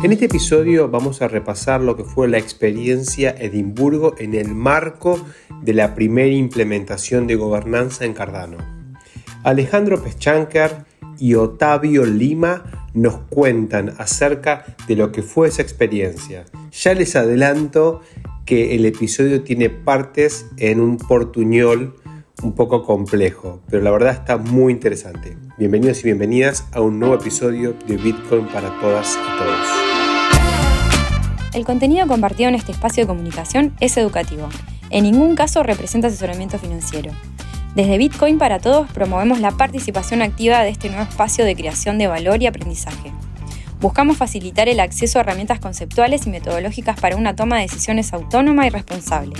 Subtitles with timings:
[0.00, 5.20] En este episodio vamos a repasar lo que fue la experiencia Edimburgo en el marco
[5.60, 8.58] de la primera implementación de gobernanza en Cardano.
[9.42, 10.84] Alejandro Peschanker
[11.18, 16.44] y Otavio Lima nos cuentan acerca de lo que fue esa experiencia.
[16.70, 18.00] Ya les adelanto
[18.46, 21.96] que el episodio tiene partes en un portuñol
[22.42, 25.36] un poco complejo, pero la verdad está muy interesante.
[25.58, 29.87] Bienvenidos y bienvenidas a un nuevo episodio de Bitcoin para todas y todos.
[31.58, 34.48] El contenido compartido en este espacio de comunicación es educativo.
[34.90, 37.10] En ningún caso representa asesoramiento financiero.
[37.74, 42.06] Desde Bitcoin para Todos promovemos la participación activa de este nuevo espacio de creación de
[42.06, 43.10] valor y aprendizaje.
[43.80, 48.64] Buscamos facilitar el acceso a herramientas conceptuales y metodológicas para una toma de decisiones autónoma
[48.64, 49.34] y responsable.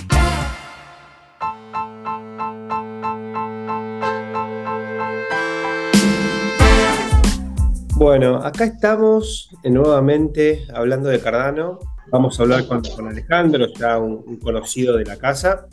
[7.95, 11.79] Bueno, acá estamos nuevamente hablando de Cardano.
[12.11, 15.67] Vamos a hablar con, Alejandro, ya un, conocido de la casa.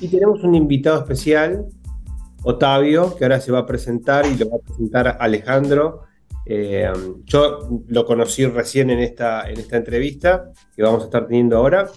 [0.00, 1.66] Y tenemos un invitado especial,
[2.42, 6.02] Otavio, que ahora se va a presentar y lo va a presentar Alejandro.
[6.46, 6.90] Eh,
[7.24, 11.88] yo lo conocí recién en esta, en esta entrevista que vamos a estar teniendo ahora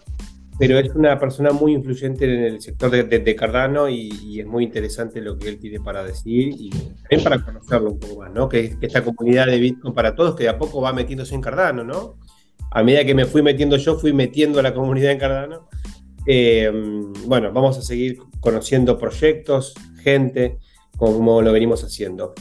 [0.57, 5.21] pero es una persona muy influyente en el sector de, Cardano y, es muy interesante
[5.21, 8.47] lo que él tiene para decir y también para conocerlo un poco más, ¿no?
[8.47, 11.83] Que, esta comunidad de Bitcoin para todos que de a poco va metiéndose en Cardano,
[11.83, 12.17] ¿no?
[12.73, 15.69] A medida que me fui metiendo yo, fui metiendo a la comunidad en Cardano.
[16.25, 16.71] Eh,
[17.25, 20.57] bueno, vamos a seguir conociendo proyectos, gente,
[20.97, 22.33] como lo venimos haciendo.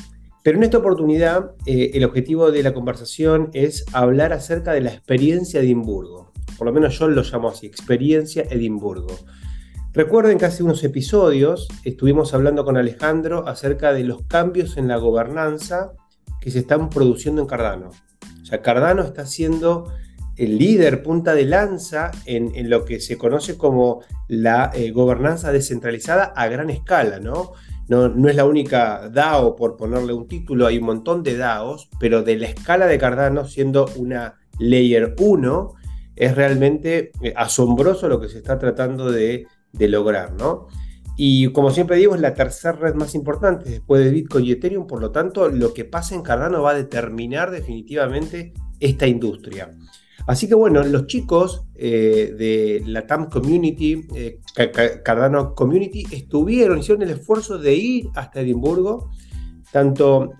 [0.42, 4.90] Pero en esta oportunidad, eh, el objetivo de la conversación es hablar acerca de la
[4.90, 9.18] experiencia Edimburgo por lo menos yo lo llamo así, experiencia Edimburgo.
[9.92, 14.96] Recuerden que hace unos episodios estuvimos hablando con Alejandro acerca de los cambios en la
[14.96, 15.90] gobernanza
[16.40, 17.90] que se están produciendo en Cardano.
[18.40, 19.92] O sea, Cardano está siendo
[20.36, 26.32] el líder, punta de lanza en, lo que se conoce como la eh, gobernanza descentralizada
[26.34, 27.52] a gran escala, ¿no?
[27.88, 28.28] ¿no?
[28.28, 32.36] Es la única DAO, por ponerle un título, hay un montón de DAOs, pero de
[32.36, 35.74] la escala de Cardano siendo una Layer 1,
[36.16, 40.68] es realmente eh, asombroso lo que se está tratando de, lograr, ¿no?
[41.16, 44.86] Y como siempre digo, es la tercera red más importante después de Bitcoin y Ethereum,
[44.86, 49.70] por lo tanto, lo que pasa en Cardano va a determinar definitivamente esta industria.
[50.26, 54.40] Así que bueno, los chicos eh, de la TAM Community, eh,
[55.04, 59.10] Cardano Community, estuvieron, hicieron el esfuerzo de ir hasta Edimburgo.
[59.72, 60.32] Tanto,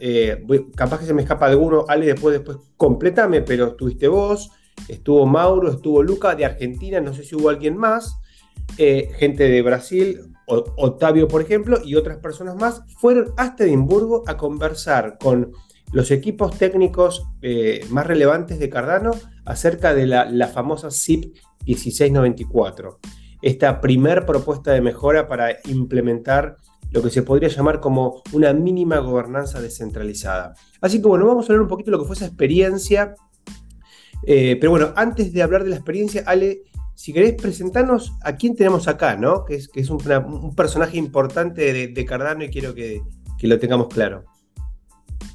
[0.77, 4.51] capaz que se me escapa alguno, Ale, después, después completame, pero estuviste vos,
[4.89, 8.19] estuvo Mauro, estuvo Luca de Argentina, no sé si hubo alguien más,
[8.79, 14.37] eh, gente de Brasil, Otavio por ejemplo, y otras personas más, fueron hasta Edimburgo a
[14.37, 15.53] conversar con
[15.93, 19.13] los equipos técnicos eh, más relevantes de Cardano
[19.45, 21.35] acerca de la, famosa SIP
[21.67, 22.99] 1694,
[23.43, 26.57] esta primer propuesta de mejora para implementar
[26.91, 30.55] lo que se podría llamar como una mínima gobernanza descentralizada.
[30.81, 33.15] Así que bueno, vamos a hablar un poquito de lo que fue esa experiencia
[34.25, 36.63] eh, pero bueno, antes de hablar de la experiencia, Ale,
[36.95, 39.45] si querés presentarnos a quién tenemos acá, ¿no?
[39.45, 39.99] Que es, que es un,
[40.55, 43.03] personaje importante de, Cardano y quiero que,
[43.41, 44.25] lo tengamos claro.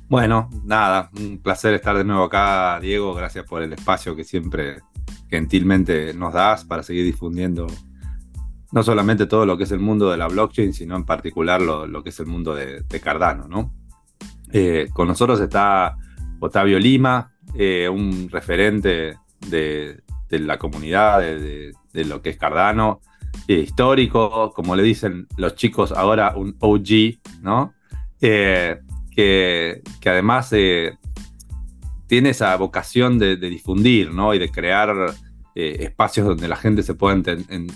[0.10, 3.14] Bueno, nada, un placer estar de nuevo acá, Diego.
[3.14, 4.78] Gracias por el espacio que siempre
[5.30, 7.68] gentilmente nos das para seguir difundiendo
[8.72, 12.04] no solamente todo lo que es el mundo de la blockchain, sino en particular lo,
[12.04, 13.74] que es el mundo de, Cardano, ¿no?
[14.54, 15.98] Eh, con nosotros está
[16.40, 19.18] Otavio Lima, eh, un referente
[19.50, 21.74] de, la comunidad, de,
[22.06, 23.02] lo que es Cardano,
[23.48, 27.74] eh, histórico, como le dicen los chicos ahora, un OG, ¿no?
[29.18, 30.50] Que, además
[32.06, 34.34] tiene esa vocación de, difundir, ¿no?
[34.34, 34.96] Y de crear
[35.56, 37.16] espacios donde la gente se pueda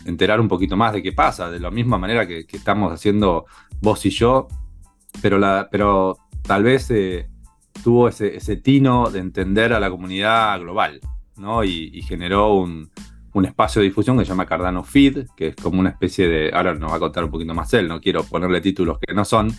[0.05, 3.45] enterar un poquito más de qué pasa, de la misma manera que, estamos haciendo
[3.81, 4.47] vos y yo,
[5.21, 6.89] pero, tal vez
[7.83, 10.99] tuvo ese, tino de entender a la comunidad global,
[11.37, 11.63] ¿no?
[11.63, 12.89] Y, generó un,
[13.43, 16.75] espacio de difusión que se llama Cardano Feed, que es como una especie de, ahora
[16.75, 19.51] nos va a contar un poquito más él, no quiero ponerle títulos que no son,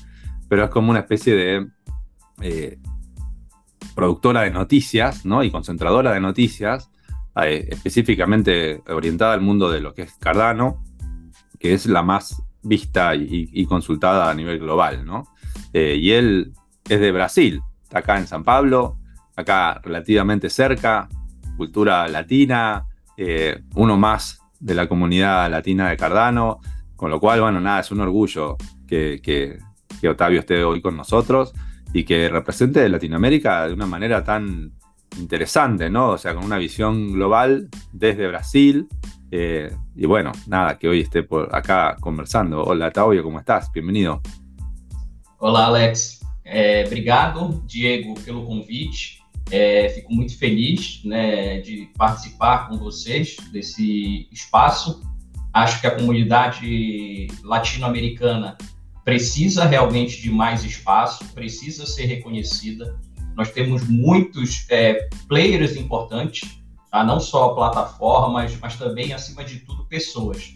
[0.52, 1.66] pero es como una especie de
[2.42, 2.78] eh,
[3.94, 5.42] productora de noticias, ¿no?
[5.42, 6.90] Y concentradora de noticias,
[7.42, 10.84] eh, específicamente orientada al mundo de lo que es Cardano,
[11.58, 15.26] que es la más vista y, consultada a nivel global, ¿no?
[15.72, 16.52] Eh, y él
[16.86, 18.98] es de Brasil, acá en San Pablo,
[19.34, 21.08] acá relativamente cerca,
[21.56, 22.84] cultura latina,
[23.74, 26.60] uno más de la comunidad latina de Cardano,
[26.94, 29.58] con lo cual, bueno, nada, es un orgullo que,
[30.08, 31.52] Otavio esté hoy con nosotros
[31.92, 34.72] y que represente Latinoamérica de una manera tan
[35.18, 36.10] interesante, ¿no?
[36.10, 38.88] O sea, con una visión global desde Brasil.
[39.30, 42.62] Eh, y bueno, nada, que hoy esté por acá conversando.
[42.62, 43.70] Hola, Taubio, ¿cómo estás?
[43.72, 44.20] Bienvenido.
[45.38, 46.20] Olá, Alex.
[46.44, 49.22] É, obrigado, Diego, pelo convite.
[49.50, 55.02] É, fico muito feliz né, de participar com vocês desse espaço.
[55.52, 58.56] Acho que a comunidade latino-americana
[59.04, 62.98] precisa realmente de mais espaço, precisa ser reconhecida.
[63.36, 66.60] Nós temos muitos é, players importantes,
[66.90, 67.02] tá?
[67.04, 70.54] não só plataformas, mas também, acima de tudo, pessoas.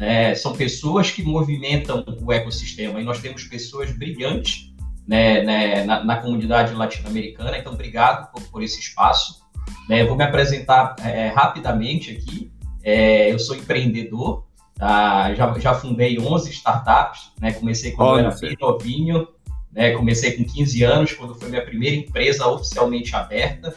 [0.00, 4.72] É, são pessoas que movimentam o ecossistema e nós temos pessoas brilhantes
[5.06, 7.58] né, né, na, na, comunidade latino-americana.
[7.58, 9.42] Então, obrigado por, por esse espaço.
[9.88, 12.50] Né, vou me apresentar é, rapidamente aqui.
[12.82, 14.44] É, eu sou empreendedor,
[14.82, 15.32] tá?
[15.34, 19.28] já, já fundei 11 startups, né, comecei quando Olha, era bem novinho,
[19.70, 23.76] né, comecei com 15 anos, quando foi minha primeira empresa oficialmente aberta.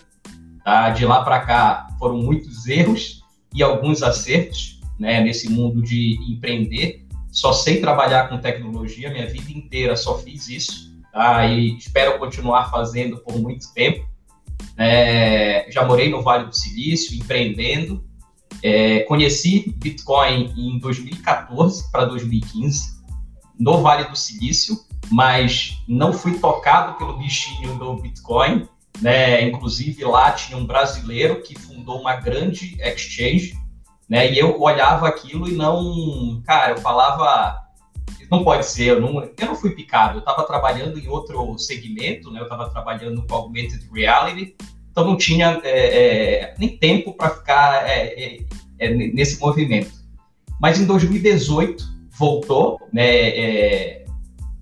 [0.64, 0.90] Tá?
[0.90, 3.22] De lá para cá foram muitos erros
[3.54, 7.06] e alguns acertos né, nesse mundo de empreender.
[7.32, 11.46] Só sei trabalhar com tecnologia, minha vida inteira só fiz isso, tá?
[11.46, 14.08] E espero continuar fazendo por muito tempo.
[14.78, 18.04] É, já morei no Vale do Silício, empreendendo.
[18.68, 22.96] É, conheci Bitcoin em 2014 para 2015,
[23.60, 24.78] no Vale do Silício,
[25.12, 28.68] mas não fui tocado pelo bichinho do Bitcoin.
[29.02, 29.48] Né?
[29.48, 33.56] Inclusive, lá tinha um brasileiro que fundou uma grande exchange
[34.10, 34.32] né?
[34.32, 37.60] E eu olhava aquilo e não, cara, eu falava,
[38.30, 42.32] não pode ser, eu não, eu não fui picado, eu estava trabalhando em outro segmento,
[42.32, 42.40] né?
[42.40, 44.56] Eu estava trabalhando com augmented reality,
[44.96, 48.40] então não tinha é, é, nem tempo para ficar é, é,
[48.80, 49.92] é, nesse movimento.
[50.62, 51.84] Mas em 2018
[52.18, 53.28] voltou, né?
[53.28, 54.06] É,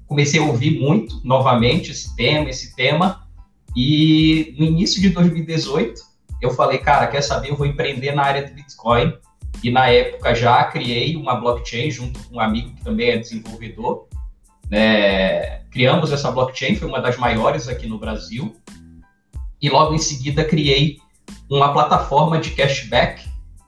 [0.08, 3.28] comecei a ouvir muito novamente esse tema, esse tema,
[3.76, 6.02] e no início de 2018
[6.42, 7.52] eu falei, cara, quer saber?
[7.52, 9.14] Eu vou empreender na área de Bitcoin
[9.64, 14.08] e na época já criei uma blockchain junto com um amigo que também é desenvolvedor.
[14.68, 15.60] Né?
[15.70, 18.56] Criamos essa blockchain, foi uma das maiores aqui no Brasil.
[19.64, 20.98] E logo em seguida criei
[21.50, 23.24] uma plataforma de cashback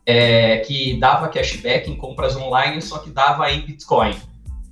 [0.05, 4.13] é, que dava cashback em compras online, só que dava em Bitcoin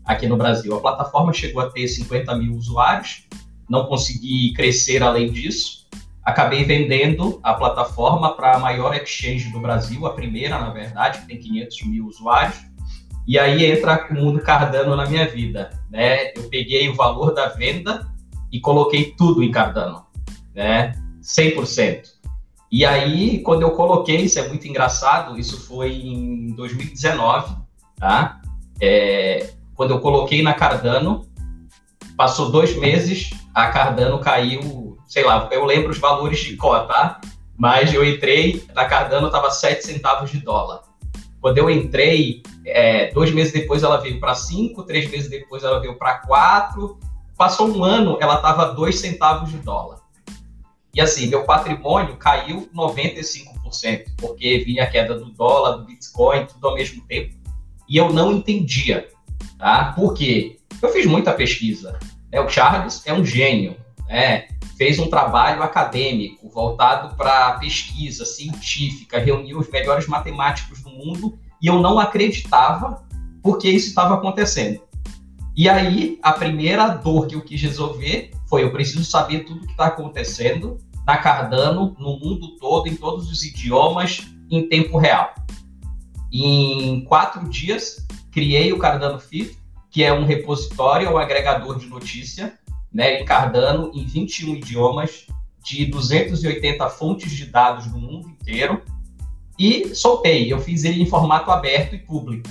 [0.05, 0.75] aqui no Brasil.
[0.75, 3.23] A plataforma chegou a ter 50 mil usuários,
[3.67, 5.83] não consegui crescer além disso
[6.23, 11.27] acabei vendendo a plataforma para a maior exchange do Brasil, a primeira, na verdade, que
[11.27, 12.57] tem 500 mil usuários.
[13.27, 16.31] E aí entra o mundo Cardano na minha vida, né?
[16.35, 18.07] Eu peguei o valor da venda
[18.51, 20.05] e coloquei tudo em Cardano,
[20.53, 20.93] né?
[21.23, 22.09] 100%.
[22.71, 27.55] E aí, quando eu coloquei, isso é muito engraçado, isso foi em 2019,
[27.95, 28.41] tá?
[28.81, 31.27] É, quando eu coloquei na Cardano,
[32.17, 34.83] passou dois meses, a Cardano caiu
[35.13, 37.21] sei lá, eu lembro os valores de cota, tá?
[37.55, 40.81] Mas eu entrei, na Cardano estava 7 centavos de dólar.
[41.39, 45.79] Quando eu entrei, é, dois meses depois ela veio para 5, três meses depois ela
[45.79, 46.97] veio para 4.
[47.37, 49.99] Passou um ano, ela estava 2 centavos de dólar.
[50.93, 56.67] E assim, meu patrimônio caiu 95%, porque vinha a queda do dólar, do Bitcoin, tudo
[56.67, 57.35] ao mesmo tempo.
[57.89, 59.09] E eu não entendia,
[59.57, 59.91] tá?
[59.95, 60.59] Por quê?
[60.81, 61.99] Eu fiz muita pesquisa.
[62.31, 62.39] Né?
[62.39, 63.75] O Charles é um gênio,
[64.07, 64.47] né?
[64.77, 71.67] fez um trabalho acadêmico voltado para pesquisa científica, reuniu os melhores matemáticos do mundo e
[71.67, 73.03] eu não acreditava
[73.41, 74.81] porque isso estava acontecendo.
[75.55, 79.65] E aí, a primeira dor que eu quis resolver foi: eu preciso saber tudo o
[79.65, 85.33] que está acontecendo na Cardano, no mundo todo, em todos os idiomas, em tempo real.
[86.31, 89.57] Em quatro dias, criei o Cardano Fit,
[89.91, 92.57] que é um repositório, um agregador de notícia
[92.93, 95.25] né, em Cardano em 21 idiomas,
[95.63, 98.81] de 280 fontes de dados do mundo inteiro,
[99.57, 100.51] e soltei.
[100.51, 102.49] Eu fiz ele em formato aberto e público.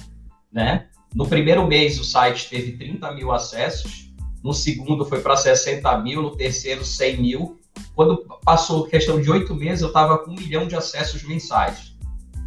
[0.50, 0.88] Né?
[1.14, 4.10] No primeiro mês, o site teve 30 mil acessos,
[4.42, 7.60] no segundo foi para 60 mil, no terceiro, 100 mil.
[7.94, 11.94] Quando passou questão de oito meses, eu estava com um milhão de acessos mensais.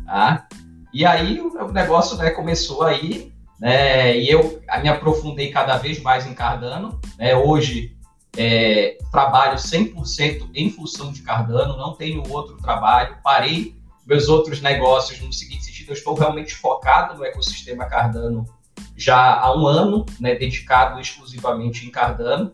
[0.05, 0.47] Tá?
[0.93, 4.17] E aí o negócio né, começou aí né?
[4.17, 6.99] E eu me aprofundei cada vez mais em Cardano.
[7.17, 7.35] Né?
[7.35, 7.95] Hoje
[8.37, 15.19] é, trabalho 100% em função de Cardano, não tenho outro trabalho, parei meus outros negócios
[15.21, 18.45] no seguinte sentido, eu estou realmente focado no ecossistema Cardano
[18.95, 22.51] já há um ano, né, dedicado exclusivamente em Cardano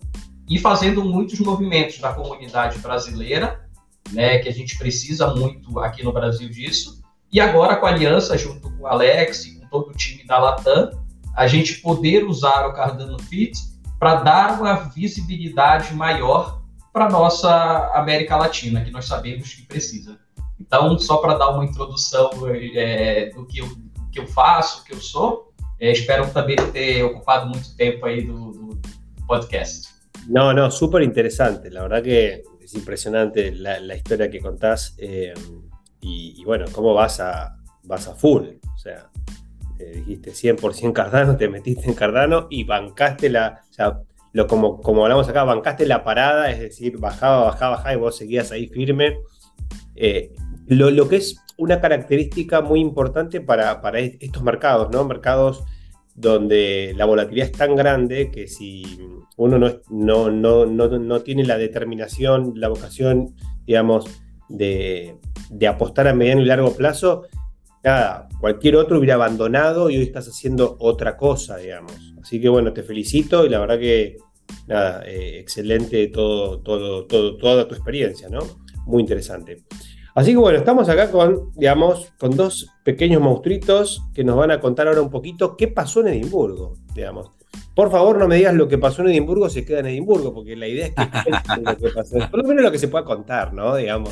[0.50, 3.68] e fazendo muitos movimentos na comunidade brasileira,
[4.12, 7.02] né, que a gente precisa muito aqui no Brasil disso,
[7.32, 10.92] e agora com a aliança junto com o Alex e todo o time da Latam,
[11.34, 13.58] a gente poder usar o Cardano Fit
[13.98, 16.62] para dar uma visibilidade maior
[16.92, 20.20] para nossa América Latina, que nós sabemos que precisa.
[20.60, 23.70] Então, só para dar uma introdução é, do, que eu,
[24.12, 25.51] que eu faço, o que eu sou,
[25.82, 28.80] é, espero também ter ocupado muito tempo aí do, do
[29.28, 29.90] podcast.
[30.28, 31.70] No, no, súper interesante.
[31.72, 34.96] La verdad que es impresionante la, la historia que contás.
[35.00, 35.34] Eh,
[36.00, 38.44] y, bueno, cómo vas a, vas a full.
[38.74, 39.10] O sea,
[39.80, 43.62] eh, dijiste 100% Cardano, te metiste en Cardano y bancaste la.
[43.70, 44.02] O sea,
[44.34, 48.18] lo, como, como hablamos acá, bancaste la parada, es decir, bajaba, bajaba, bajaba y vos
[48.18, 49.18] seguías ahí firme.
[49.96, 50.34] Eh,
[50.68, 55.06] lo, lo, que es una característica muy importante para, para estos mercados, ¿no?
[55.06, 55.64] Mercados
[56.16, 58.84] donde la volatilidad es tan grande que si
[59.38, 64.06] uno no, no, no, no tiene la determinación, la vocación, digamos,
[64.50, 65.18] de,
[65.52, 67.28] de, apostar a mediano y largo plazo,
[67.84, 71.94] nada, cualquier otro hubiera abandonado y hoy estás haciendo otra cosa, digamos.
[72.24, 74.18] Así que bueno, te felicito y la verdad que,
[74.68, 78.40] nada, eh, excelente todo, todo, todo, toda tu experiencia, ¿no?
[78.88, 79.64] Muy interesante.
[80.14, 84.60] Así que bueno, estamos acá con, digamos, con dos pequeños monstruitos que nos van a
[84.60, 87.32] contar ahora un poquito qué pasó en Edimburgo, digamos.
[87.76, 90.56] Por favor, no me digas lo que pasó en Edimburgo se queda en Edimburgo, porque
[90.56, 93.54] la idea es que lo que pasó, por lo menos lo que se pueda contar,
[93.54, 93.76] ¿no?
[93.76, 94.12] Digamos.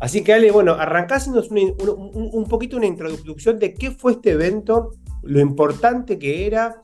[0.00, 1.74] Así que Ale, bueno, arrancásemos un,
[2.32, 4.90] un, poquito una introducción de qué fue este evento,
[5.22, 6.82] lo importante que era,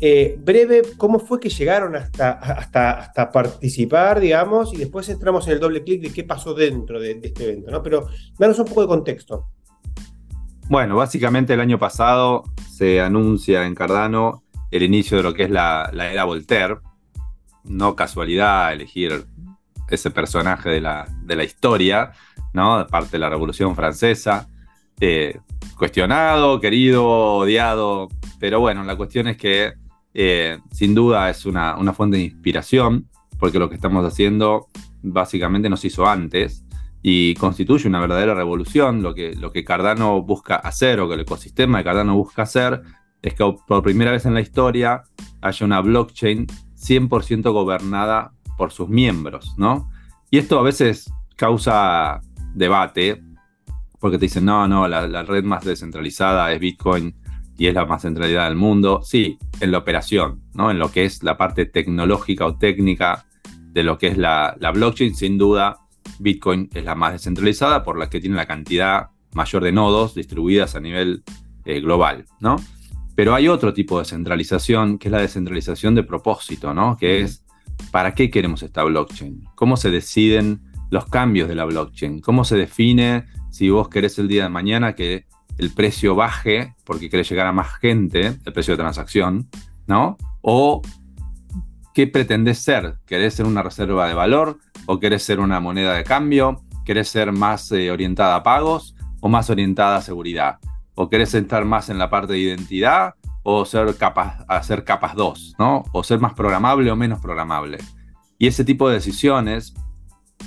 [0.00, 5.54] eh, breve, cómo fue que llegaron hasta, hasta, hasta participar, digamos, y después entramos en
[5.54, 7.82] el doble clic de qué pasó dentro de, este evento, ¿no?
[7.82, 9.48] Pero danos un poco de contexto.
[10.68, 15.50] Bueno, básicamente el año pasado se anuncia en Cardano el inicio de lo que es
[15.50, 16.78] la, la era Voltaire.
[17.64, 19.26] No casualidad elegir
[19.88, 22.12] ese personaje de la, de la historia,
[22.52, 22.78] ¿no?
[22.78, 24.48] De parte de la Revolución Francesa.
[25.00, 25.38] Eh,
[25.76, 29.74] cuestionado, querido, odiado, pero bueno, la cuestión es que
[30.18, 33.06] eh, sin duda es una, una, fuente de inspiración,
[33.38, 34.68] porque lo que estamos haciendo
[35.02, 36.64] básicamente nos hizo antes
[37.02, 39.02] y constituye una verdadera revolución.
[39.02, 42.80] Lo que, lo que Cardano busca hacer o que el ecosistema de Cardano busca hacer
[43.20, 45.02] es que por primera vez en la historia
[45.42, 49.90] haya una blockchain 100% gobernada por sus miembros, ¿no?
[50.30, 52.22] Y esto a veces causa
[52.54, 53.22] debate,
[54.00, 57.14] porque te dicen, no, no, la, la red más descentralizada es Bitcoin
[57.58, 59.00] y es la más centralidad del mundo.
[59.02, 60.70] Sí, en la operación, ¿no?
[60.70, 63.26] En lo que es la parte tecnológica o técnica
[63.72, 65.78] de lo que es la, la blockchain, sin duda,
[66.18, 70.74] Bitcoin es la más descentralizada por la que tiene la cantidad mayor de nodos distribuidas
[70.74, 71.22] a nivel
[71.64, 72.56] eh, global, ¿no?
[73.14, 76.96] Pero hay otro tipo de centralización, que es la descentralización de propósito, ¿no?
[76.96, 77.44] Que es,
[77.90, 79.44] ¿para qué queremos esta blockchain?
[79.54, 82.20] ¿Cómo se deciden los cambios de la blockchain?
[82.20, 85.26] ¿Cómo se define si vos querés el día de mañana que
[85.58, 89.48] el precio baje porque quiere llegar a más gente, el precio de transacción,
[89.86, 90.16] ¿no?
[90.42, 90.82] O
[91.94, 96.04] qué pretendés ser, ¿querés ser una reserva de valor o querés ser una moneda de
[96.04, 96.62] cambio?
[96.84, 100.58] ¿Querés ser más eh, orientada a pagos o más orientada a seguridad?
[100.94, 103.94] ¿O querés estar más en la parte de identidad o ser
[104.48, 105.84] hacer capas 2, ¿no?
[105.92, 107.78] O ser más programable o menos programable.
[108.38, 109.72] Y ese tipo de decisiones,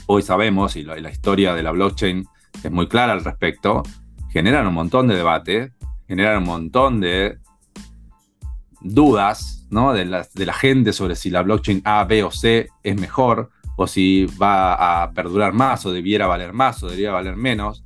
[0.06, 2.28] hoy sabemos, y la historia de la blockchain
[2.64, 3.84] es muy clara al respecto,
[4.30, 5.74] generan un montón de debate,
[6.08, 7.40] generan un montón de
[8.82, 9.94] dudas ¿no?
[9.94, 14.26] de, la, gente sobre si la blockchain A, B o C es mejor, o si
[14.42, 17.84] va a perdurar más, o debiera valer más, o debería valer menos.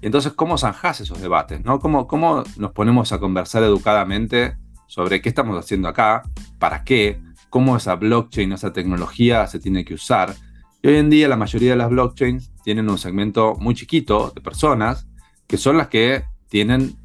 [0.00, 1.64] Entonces, ¿cómo zanjas esos debates?
[1.64, 1.78] ¿no?
[1.78, 6.22] ¿Cómo, ¿Cómo nos ponemos a conversar educadamente sobre qué estamos haciendo acá,
[6.58, 7.20] para qué,
[7.50, 10.34] cómo esa blockchain, esa tecnología se tiene que usar?
[10.82, 14.40] Y hoy en día la mayoría de las blockchains tienen un segmento muy chiquito de
[14.40, 15.06] personas
[15.46, 16.96] que son las que tienen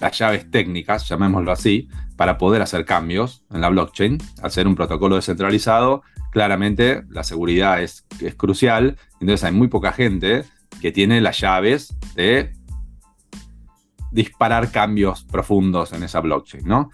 [0.00, 4.18] las llaves técnicas, llamémoslo así, para poder hacer cambios en la blockchain.
[4.42, 9.92] Al ser un protocolo descentralizado, claramente la seguridad es, es crucial, entonces hay muy poca
[9.92, 10.44] gente
[10.80, 12.52] que tiene las llaves de
[14.10, 16.90] disparar cambios profundos en esa blockchain, ¿no?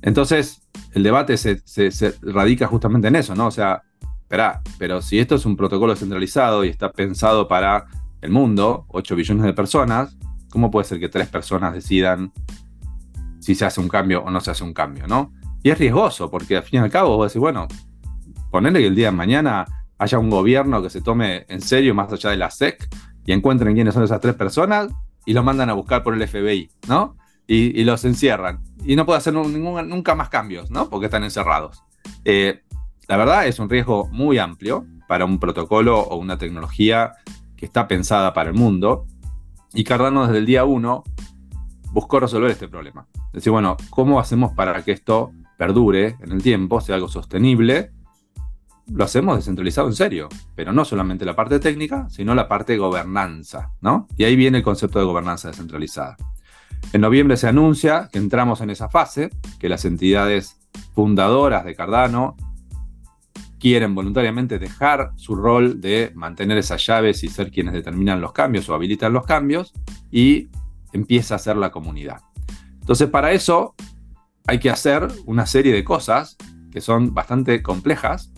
[0.00, 0.62] Entonces,
[0.92, 3.46] el debate se, se, radica justamente en eso, ¿no?
[3.46, 3.82] O sea,
[4.22, 7.86] espera, pero si esto es un protocolo descentralizado y está pensado para
[8.22, 10.16] el mundo, 8 billones de personas,
[10.48, 12.32] ¿cómo puede ser que tres personas decidan
[13.40, 15.32] si se hace un cambio o no se hace un cambio, ¿no?
[15.62, 17.66] Y es riesgoso, porque al fin y al cabo vos decís, bueno,
[18.50, 19.66] ponerle que el día de mañana
[19.98, 22.88] haya un gobierno que se tome en serio más allá de la SEC
[23.26, 24.88] y encuentren quiénes son esas tres personas
[25.26, 27.16] y los mandan a buscar por el FBI, ¿no?
[27.46, 28.62] Y, los encierran.
[28.84, 30.88] Y no puede hacer nunca más cambios, ¿no?
[30.88, 31.82] Porque están encerrados.
[32.24, 32.62] Eh,
[33.08, 37.12] la verdad es un riesgo muy amplio para un protocolo o una tecnología
[37.64, 39.06] está pensada para el mundo.
[39.74, 41.04] Y Cardano desde el día 1
[41.92, 43.06] buscó resolver este problema.
[43.26, 47.92] Es decir, bueno, ¿cómo hacemos para que esto perdure en el tiempo, sea algo sostenible
[48.88, 53.70] lo hacemos descentralizado en serio, pero no solamente la parte técnica, sino la parte gobernanza,
[53.80, 54.08] ¿no?
[54.16, 56.16] Y ahí viene el concepto de gobernanza descentralizada.
[56.92, 60.58] En noviembre se anuncia que entramos en esa fase, que las entidades
[60.94, 62.36] fundadoras de Cardano
[63.62, 68.68] quieren voluntariamente dejar su rol de mantener esas llaves y ser quienes determinan los cambios
[68.68, 69.72] o habilitan los cambios
[70.10, 70.48] y
[70.92, 72.22] empieza a ser la comunidad.
[72.80, 73.76] Entonces para eso
[74.48, 76.36] hay que hacer una serie de cosas
[76.72, 78.32] que son bastante complejas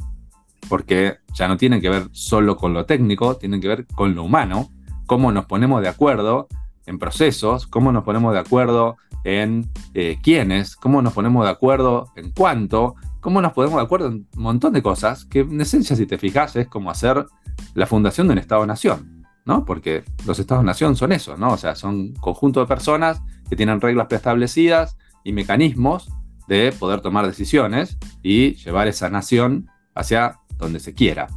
[0.68, 4.24] porque ya no tienen que ver solo con lo técnico, tienen que ver con lo
[4.24, 4.68] humano,
[5.06, 6.48] cómo nos ponemos de acuerdo
[6.84, 12.12] en procesos, cómo nos ponemos de acuerdo en eh, quiénes, cómo nos ponemos de acuerdo
[12.14, 15.96] en cuánto, cómo nos ponemos de acuerdo en un montón de cosas que en esencia,
[15.96, 17.24] si te fijas, es como hacer
[17.72, 19.64] la fundación de un Estado-Nación, ¿no?
[19.64, 21.52] Porque los Estados-Nación son eso, ¿no?
[21.52, 26.12] O sea, son conjunto de personas que tienen reglas preestablecidas y mecanismos
[26.48, 31.28] de poder tomar decisiones y llevar esa nación hacia donde se quiera.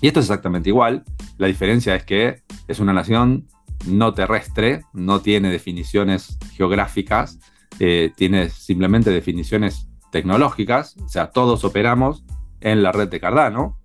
[0.00, 1.04] Y esto es exactamente igual.
[1.36, 3.46] La diferencia es que es una nación
[3.86, 7.38] no terrestre, no tiene definiciones geográficas,
[7.78, 12.24] eh, tiene simplemente definiciones tecnológicas, o sea, todos operamos
[12.60, 13.78] en la red de Cardano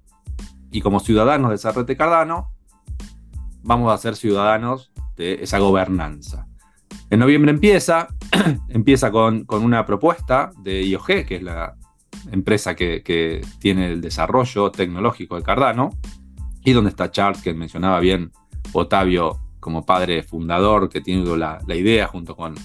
[0.71, 2.51] y como ciudadanos de esa red de Cardano
[3.63, 6.47] vamos a ser ciudadanos de esa gobernanza.
[7.09, 8.07] En noviembre empieza,
[8.69, 11.75] empieza con, una propuesta de IOG, que es la
[12.31, 15.91] empresa que, que, tiene el desarrollo tecnológico de Cardano,
[16.63, 18.31] y donde está Charles, que mencionaba bien
[18.73, 22.55] Otavio como padre fundador, que tiene la, la idea junto con,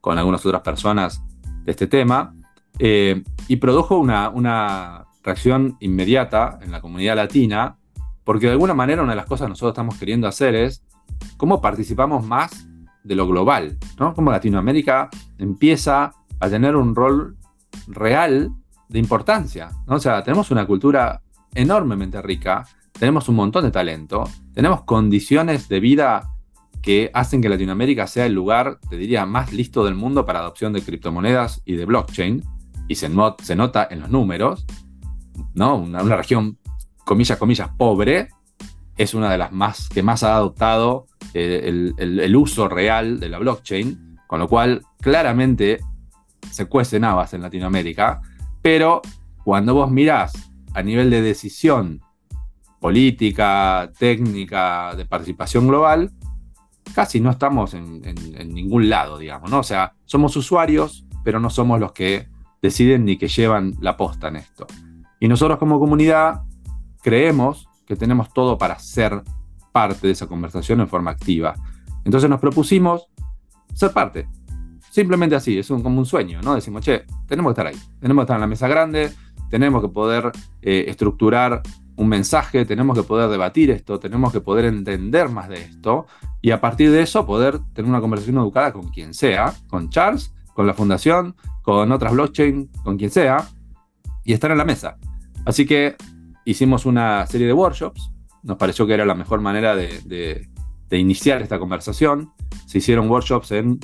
[0.00, 1.22] con algunas otras personas
[1.64, 2.34] de este tema.
[2.78, 7.78] Eh, y produjo una, reacción inmediata en la comunidad latina,
[8.22, 10.84] porque de alguna manera una de las cosas que nosotros estamos queriendo hacer es
[11.36, 12.68] cómo participamos más
[13.02, 14.14] de lo global, ¿no?
[14.14, 17.36] Cómo Latinoamérica empieza a tener un rol
[17.88, 18.52] real
[18.88, 19.96] de importancia, ¿no?
[19.96, 21.22] O sea, tenemos una cultura
[21.56, 26.30] enormemente rica, tenemos un montón de talento, tenemos condiciones de vida
[26.82, 30.72] que hacen que Latinoamérica sea el lugar, te diría, más listo del mundo para adopción
[30.72, 32.44] de criptomonedas y de blockchain
[32.88, 34.66] y se, nota en los números,
[35.54, 35.76] ¿no?
[35.76, 36.58] Una, región,
[37.04, 38.28] comillas, comillas, pobre,
[38.96, 43.38] es una de las más que más ha adoptado eh, el, uso real de la
[43.38, 45.80] blockchain, con lo cual claramente
[46.50, 48.22] se cuecen habas en Latinoamérica,
[48.62, 49.02] pero
[49.44, 50.32] cuando vos mirás
[50.74, 52.00] a nivel de decisión
[52.80, 56.12] política, técnica, de participación global,
[56.94, 59.58] casi no estamos en, en, ningún lado, digamos, ¿no?
[59.58, 62.28] O sea, somos usuarios, pero no somos los que
[62.66, 64.66] deciden ni que llevan la posta en esto.
[65.18, 66.42] Y nosotros como comunidad
[67.02, 69.22] creemos que tenemos todo para ser
[69.72, 71.54] parte de esa conversación en forma activa.
[72.04, 73.08] Entonces nos propusimos
[73.74, 74.28] ser parte.
[74.90, 76.54] Simplemente así, es un, como un sueño, ¿no?
[76.54, 79.12] Decimos, che, tenemos que estar ahí, tenemos que estar en la mesa grande,
[79.50, 81.62] tenemos que poder eh, estructurar
[81.96, 86.06] un mensaje, tenemos que poder debatir esto, tenemos que poder entender más de esto
[86.42, 90.34] y a partir de eso poder tener una conversación educada con quien sea, con Charles,
[90.56, 93.46] con la fundación, con otras blockchain, con quien sea,
[94.24, 94.96] y estar en la mesa.
[95.44, 95.96] Así que
[96.46, 98.10] hicimos una serie de workshops,
[98.42, 100.48] nos pareció que era la mejor manera de,
[100.90, 102.32] iniciar esta conversación.
[102.66, 103.78] Se hicieron workshops en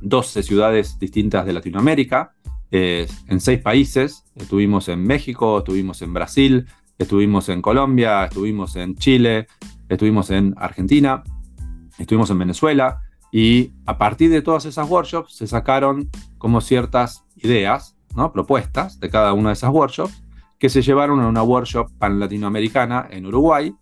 [0.00, 2.32] 12 ciudades distintas de Latinoamérica,
[2.70, 4.24] eh, en seis países.
[4.34, 6.66] Estuvimos en México, estuvimos en Brasil,
[6.98, 9.46] estuvimos en Colombia, estuvimos en Chile,
[9.90, 11.22] estuvimos en Argentina,
[11.98, 13.02] estuvimos en Venezuela.
[13.32, 18.30] Y a partir de todas esas workshops se sacaron como ciertas ideas, ¿no?
[18.30, 20.22] propuestas de cada una de esas workshops,
[20.58, 23.74] que se llevaron a una workshop pan-latinoamericana en Uruguay,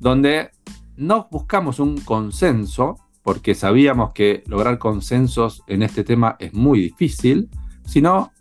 [0.00, 0.50] donde
[0.96, 7.50] no buscamos un consenso, porque sabíamos que lograr consensos en este tema es muy difícil,
[7.84, 8.32] sino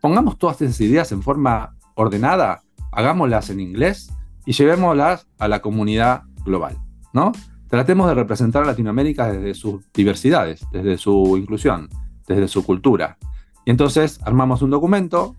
[0.00, 4.12] pongamos todas esas ideas en forma ordenada, hagámoslas en inglés
[4.46, 6.78] y llevémoslas a la comunidad global,
[7.12, 7.32] ¿no?
[7.74, 11.88] Tratemos de representar a Latinoamérica desde sus diversidades, desde su inclusión,
[12.24, 13.18] desde su cultura.
[13.64, 15.34] Y entonces armamos un documento,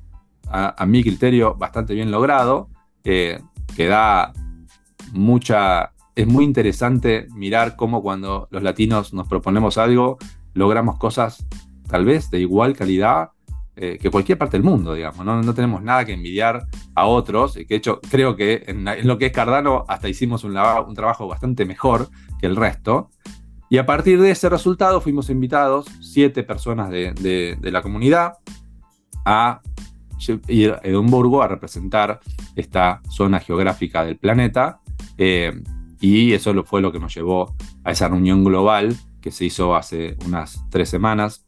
[0.50, 2.68] a, mi criterio bastante bien logrado,
[3.04, 3.40] que
[3.78, 4.34] da
[5.14, 5.94] mucha...
[6.14, 10.18] Es muy interesante mirar cómo cuando los latinos nos proponemos algo,
[10.54, 11.48] logramos cosas
[11.88, 13.30] tal vez de igual calidad
[13.78, 15.26] eh, que cualquier parte del mundo, digamos.
[15.26, 15.54] ¿no?
[15.54, 19.32] tenemos nada que envidiar a otros, que de hecho creo que en, lo que es
[19.34, 22.10] Cardano hasta hicimos un, un, trabajo bastante mejor
[22.40, 23.10] que el resto.
[23.70, 28.34] Y a partir de ese resultado fuimos invitados, siete personas de, la comunidad,
[29.26, 29.60] a
[30.48, 32.22] ir a Edimburgo a representar
[32.56, 34.80] esta zona geográfica del planeta.
[35.18, 35.52] Eh,
[36.00, 40.16] y eso fue lo que nos llevó a esa reunión global que se hizo hace
[40.26, 41.46] unas tres semanas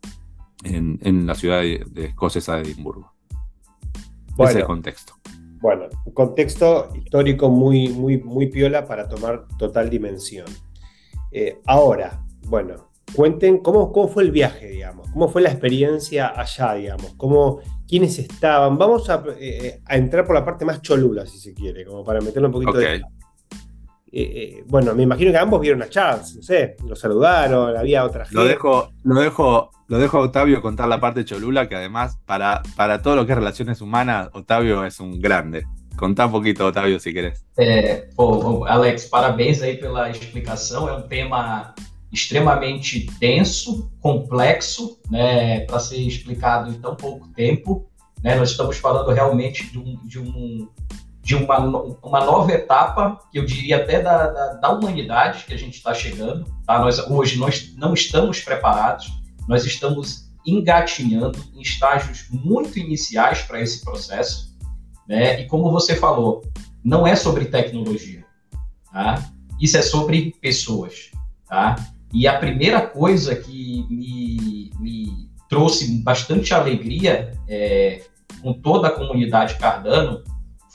[0.63, 3.13] en, la ciudad de, escocesa de Edimburgo.
[4.37, 5.13] Ese es el contexto.
[5.59, 10.45] Bueno, un contexto histórico muy, muy, muy piola para tomar total dimensión.
[11.31, 16.73] Eh, ahora, bueno, cuenten cómo, cómo fue el viaje, digamos, cómo fue la experiencia allá,
[16.75, 18.77] digamos, cómo, quiénes estaban.
[18.77, 22.47] Vamos a, eh, entrar por la parte más cholula, si se quiere, como para meterle
[22.47, 23.01] un poquito de...
[24.11, 28.25] Eh, bueno, me imagino que ambos vieron a Charles, no sé, lo saludaron, había otra
[28.25, 28.35] gente.
[28.35, 32.61] Lo dejo, lo dejo, lo dejo a Octavio contar la parte cholula, que además, para,
[32.75, 35.65] para todo lo que es relaciones humanas, Octavio es un grande.
[35.97, 37.11] Contá um pouquinho, Otávio, se.
[37.57, 40.87] É, pô, Alex, parabéns aí pela explicação.
[40.87, 41.73] É um tema
[42.11, 47.89] extremamente denso, complexo, né, para ser explicado em tão pouco tempo.
[48.23, 48.35] Né?
[48.35, 50.67] Nós estamos falando realmente de, um, de, um,
[51.27, 55.57] de uma, uma nova etapa, que eu diria até da, da, da humanidade que a
[55.57, 56.45] gente está chegando.
[56.65, 56.79] Tá?
[56.79, 59.11] Nós, hoje nós não estamos preparados,
[59.45, 64.55] nós estamos engatinhando em estágios muito iniciais para esse processo.
[65.05, 65.41] Né?
[65.41, 66.49] E como você falou,
[66.81, 68.23] não é sobre tecnologia,
[68.89, 69.21] tá?
[69.59, 71.11] Isso é sobre pessoas,
[71.45, 71.75] tá?
[72.13, 78.01] E a primeira coisa que me, me trouxe bastante alegria é,
[78.41, 80.23] com toda a comunidade Cardano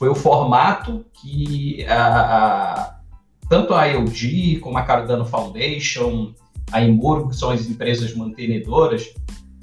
[0.02, 2.96] foi o formato que a, a,
[3.48, 6.34] tanto a IOG como a Cardano Foundation,
[6.72, 9.14] a Imurgo, que são as empresas mantenedoras,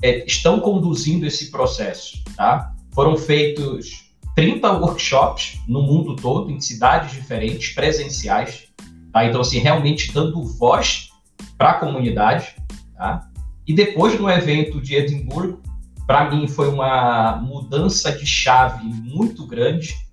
[0.02, 2.23] é, estão conduzindo esse processo.
[2.38, 2.73] Tá?
[2.93, 8.63] Foram feitos 30 workshops no mundo todo, em cidades diferentes, presenciais.
[9.12, 9.25] Tá?
[9.25, 11.10] Então, assim, realmente dando voz
[11.58, 12.56] para a comunidade.
[12.95, 13.28] Tá?
[13.67, 15.62] E depois no evento de Edimburgo,
[16.08, 20.08] para mim foi uma mudança de chave muito grande,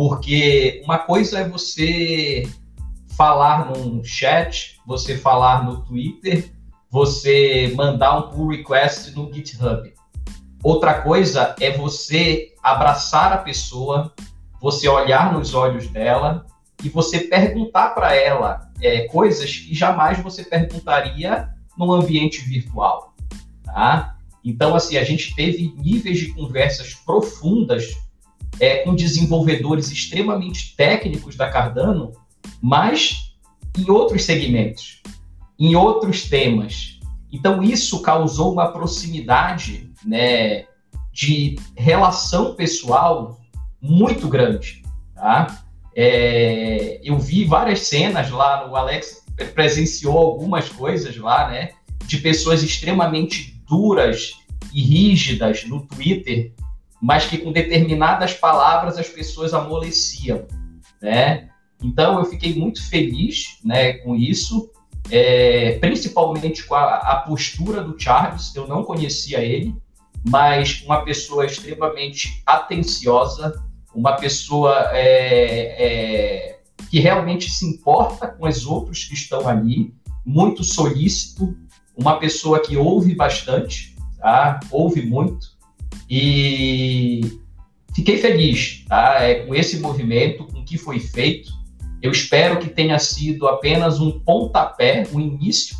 [0.00, 2.48] porque uma coisa é você
[3.18, 6.50] falar num chat, você falar no Twitter,
[6.90, 9.92] você mandar um pull request no GitHub.
[10.64, 14.10] Outra coisa é você abraçar a pessoa,
[14.58, 16.46] você olhar nos olhos dela
[16.82, 23.14] e você perguntar para ela é, coisas que jamais você perguntaria num ambiente virtual,
[23.62, 24.16] tá?
[24.42, 27.98] Então, assim, a gente teve níveis de conversas profundas
[28.60, 32.12] é, com desenvolvedores extremamente técnicos da Cardano,
[32.60, 33.34] mas
[33.76, 35.02] em outros segmentos,
[35.58, 37.00] em outros temas.
[37.32, 40.66] Então, isso causou uma proximidade né,
[41.12, 43.40] de relação pessoal
[43.80, 44.82] muito grande,
[45.14, 45.64] tá?
[45.96, 51.70] É, eu vi várias cenas lá, o Alex presenciou algumas coisas lá, né,
[52.06, 54.34] de pessoas extremamente duras
[54.72, 56.52] e rígidas no Twitter,
[57.00, 60.46] mas que com determinadas palavras as pessoas amoleciam,
[61.00, 61.48] né?
[61.82, 64.70] Então eu fiquei muito feliz, né, com isso,
[65.10, 68.54] é, principalmente com a, a postura do Charles.
[68.54, 69.74] Eu não conhecia ele,
[70.28, 76.58] mas uma pessoa extremamente atenciosa, uma pessoa é, é,
[76.90, 81.56] que realmente se importa com os outros que estão ali, muito solícito,
[81.96, 84.60] uma pessoa que ouve bastante, tá?
[84.70, 85.48] ouve muito,
[86.08, 87.40] e
[87.94, 89.20] fiquei feliz tá?
[89.20, 91.52] é, com esse movimento, com o que foi feito.
[92.02, 95.76] Eu espero que tenha sido apenas um pontapé, um início,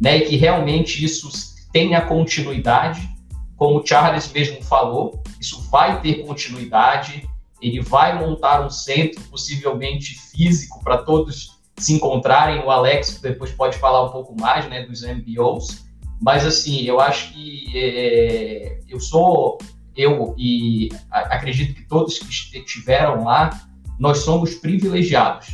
[0.00, 1.28] né, e que realmente isso
[1.72, 3.08] tenha continuidade,
[3.56, 7.28] como o Charles mesmo falou, isso vai ter continuidade,
[7.60, 12.60] ele vai montar um centro, possivelmente físico, para todos se encontrarem.
[12.60, 15.87] O Alex depois pode falar um pouco mais né, dos MBOs,
[16.20, 19.58] mas assim, eu acho que é, eu sou,
[19.96, 23.50] eu e acredito que todos que estiveram lá,
[23.98, 25.48] nós somos privilegiados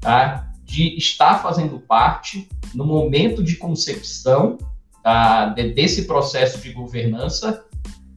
[0.00, 4.58] tá, de estar fazendo parte no momento de concepção
[5.02, 7.64] da, desse processo de governança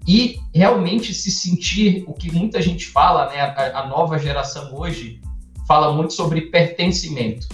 [0.08, 3.40] e realmente se sentir o que muita gente fala, né?
[3.42, 5.22] A, a, nova geração hoje
[5.68, 7.48] fala muito sobre pertencimento,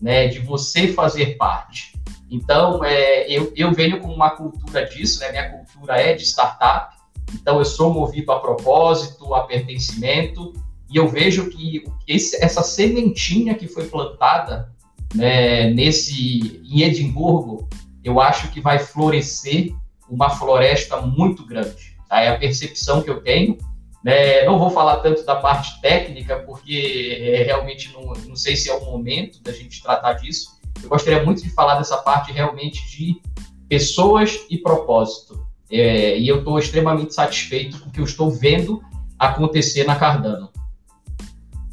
[0.00, 0.28] né?
[0.28, 1.95] De você fazer parte.
[2.30, 5.30] Então, é, eu, eu venho com uma cultura disso, né?
[5.30, 6.96] Minha cultura é de startup,
[7.34, 10.52] então eu sou movido a propósito, a pertencimento,
[10.90, 14.72] e eu vejo que esse, essa sementinha que foi plantada
[15.14, 17.68] né, nesse em Edimburgo
[18.06, 19.74] eu acho que vai florescer
[20.08, 21.96] uma floresta muito grande.
[22.08, 22.20] Tá?
[22.20, 23.58] É a percepção que eu tenho.
[24.04, 24.44] Né?
[24.44, 28.74] Não vou falar tanto da parte técnica, porque é, realmente não, não sei se é
[28.74, 30.55] o momento da gente tratar disso.
[30.82, 33.20] Eu gostaria muito de falar dessa parte realmente de
[33.68, 35.44] pessoas e propósito.
[35.70, 38.80] É, e eu estou extremamente satisfeito com o que eu estou vendo
[39.18, 40.50] acontecer na Cardano.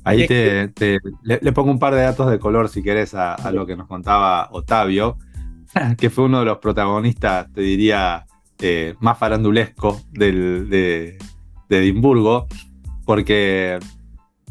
[0.04, 3.36] Ahí te, te le, le, pongo un par de datos de color, si querés, a,
[3.36, 5.18] a lo que nos contaba Otavio.
[5.98, 8.26] que fue uno de los protagonistas, te diría,
[8.60, 11.18] eh, más farandulesco del, de,
[11.70, 12.48] Edimburgo,
[13.06, 13.80] porque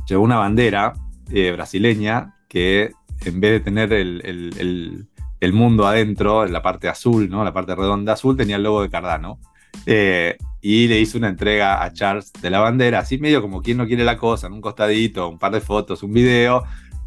[0.08, 0.94] llevó una bandera
[1.30, 2.92] eh, brasileña que
[3.24, 5.08] en vez de tener el,
[5.52, 7.44] mundo adentro, en la parte azul, ¿no?
[7.44, 9.38] la parte redonda azul, tenía el logo de Cardano.
[9.86, 13.78] Eh, y le hizo una entrega a Charles de la bandera, así medio como quien
[13.78, 16.62] no quiere la cosa, en un costadito, un par de fotos, un video,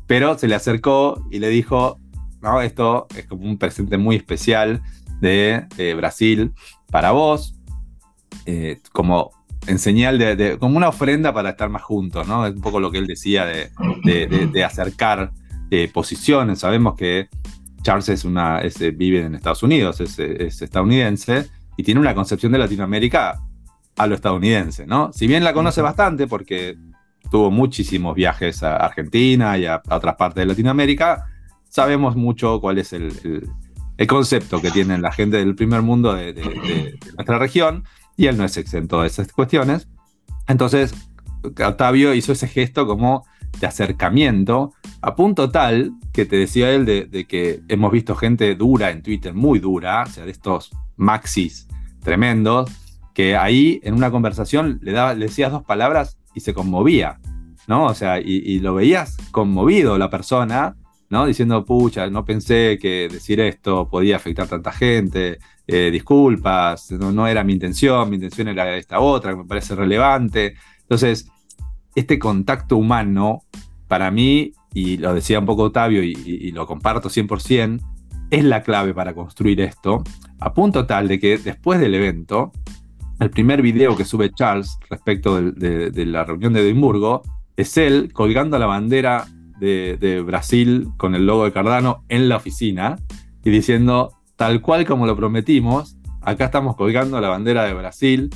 [0.08, 2.00] pero se le acercó y le dijo,
[2.42, 4.82] no, esto es como un presente muy especial
[5.22, 6.52] de Brasil
[6.92, 7.56] para vos,
[8.46, 9.32] eh, como
[9.68, 12.46] en señal de, como una ofrenda para estar más juntos, ¿no?
[12.46, 15.32] Es un poco lo que él decía de, acercar
[15.72, 16.60] eh, posiciones.
[16.60, 17.30] Sabemos que
[17.82, 18.62] Charles es una,
[18.96, 23.40] vive en Estados Unidos, es, estadounidense y tiene una concepción de Latinoamérica
[23.98, 25.14] a lo estadounidense, ¿no?
[25.14, 26.78] Si bien la conoce bastante porque
[27.30, 31.26] tuvo muchísimos viajes a Argentina y a, otras partes de Latinoamérica,
[31.70, 33.48] sabemos mucho cuál es el,
[34.08, 37.84] concepto que tiene la gente del primer mundo de nuestra región
[38.18, 39.88] y él no es exento de esas cuestiones.
[40.48, 40.94] Entonces,
[41.44, 43.26] Octavio hizo ese gesto como
[43.60, 48.92] de acercamiento, a punto tal que te decía él de, que hemos visto gente dura
[48.92, 51.68] en Twitter, muy dura, o sea, de estos maxis
[52.02, 52.72] tremendos,
[53.14, 57.20] que ahí en una conversación le, daba, le decías dos palabras y se conmovía,
[57.68, 57.86] ¿no?
[57.86, 60.76] O sea, y, lo veías conmovido la persona,
[61.10, 61.26] ¿no?
[61.26, 67.28] Diciendo, pucha, no pensé que decir esto podía afectar a tanta gente, eh, disculpas, no,
[67.28, 70.56] era mi intención, mi intención era esta otra, que me parece relevante.
[70.82, 71.28] Entonces,
[71.96, 73.44] este contacto humano,
[73.88, 77.80] para mí, y lo decía un poco Octavio y, lo comparto 100%,
[78.30, 80.04] es la clave para construir esto,
[80.40, 82.52] a punto tal de que después del evento,
[83.20, 87.22] el primer video que sube Charles respecto de, la reunión de Edimburgo
[87.56, 89.26] es él colgando la bandera
[89.60, 92.98] de, de, Brasil con el logo de Cardano en la oficina
[93.46, 98.30] y diciendo tal cual como lo prometimos, acá estamos colgando la bandera de Brasil,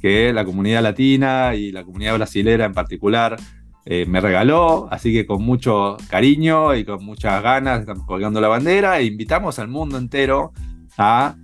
[0.00, 3.36] que la comunidad latina y la comunidad brasilera en particular
[3.84, 8.48] eh, me regaló, así que con mucho cariño y con muchas ganas estamos colgando la
[8.48, 10.52] bandera e invitamos al mundo entero
[10.98, 11.34] a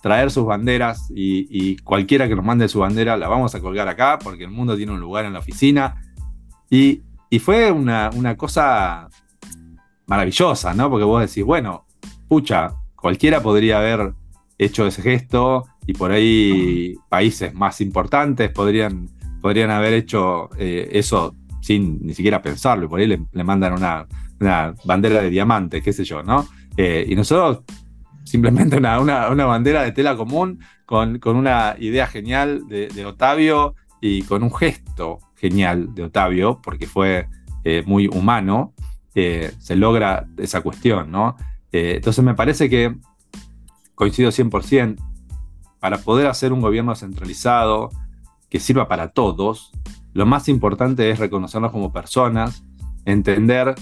[0.00, 4.18] traer sus banderas y, cualquiera que nos mande su bandera la vamos a colgar acá
[4.22, 6.00] porque el mundo tiene un lugar en la oficina.
[6.70, 7.02] Y,
[7.40, 9.08] fue una, una cosa
[10.06, 10.88] maravillosa, ¿no?
[10.88, 11.84] Porque vos decís, bueno,
[12.26, 14.14] pucha, cualquiera podría haber
[14.58, 19.08] hecho ese gesto y por ahí países más importantes podrían,
[19.40, 24.06] podrían haber hecho eh, eso sin ni siquiera pensarlo y por ahí le, mandan una,
[24.84, 26.46] bandera de diamante, qué sé yo, ¿no?
[26.76, 27.64] Eh, y nosotros
[28.24, 34.22] simplemente una, bandera de tela común con, con una idea genial de, de, Otavio y
[34.22, 37.28] con un gesto genial de Otavio, porque fue
[37.64, 38.74] eh, muy humano,
[39.14, 41.36] se logra esa cuestión, ¿no?
[41.72, 42.94] Entonces me parece que,
[43.98, 44.96] coincido 100%,
[45.80, 47.90] para poder hacer un gobierno centralizado
[48.48, 49.72] que sirva para todos,
[50.14, 52.64] lo más importante es reconocernos como personas,
[53.04, 53.74] entender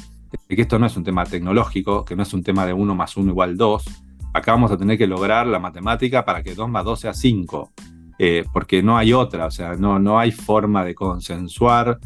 [0.49, 3.15] que esto no es un tema tecnológico, que no es un tema de 1 más
[3.17, 3.85] 1 igual 2.
[4.33, 7.73] Acá vamos a tener que lograr la matemática para que 2 más 2 sea 5,
[8.19, 11.99] eh, porque no hay otra, o sea, no, no hay forma de consensuar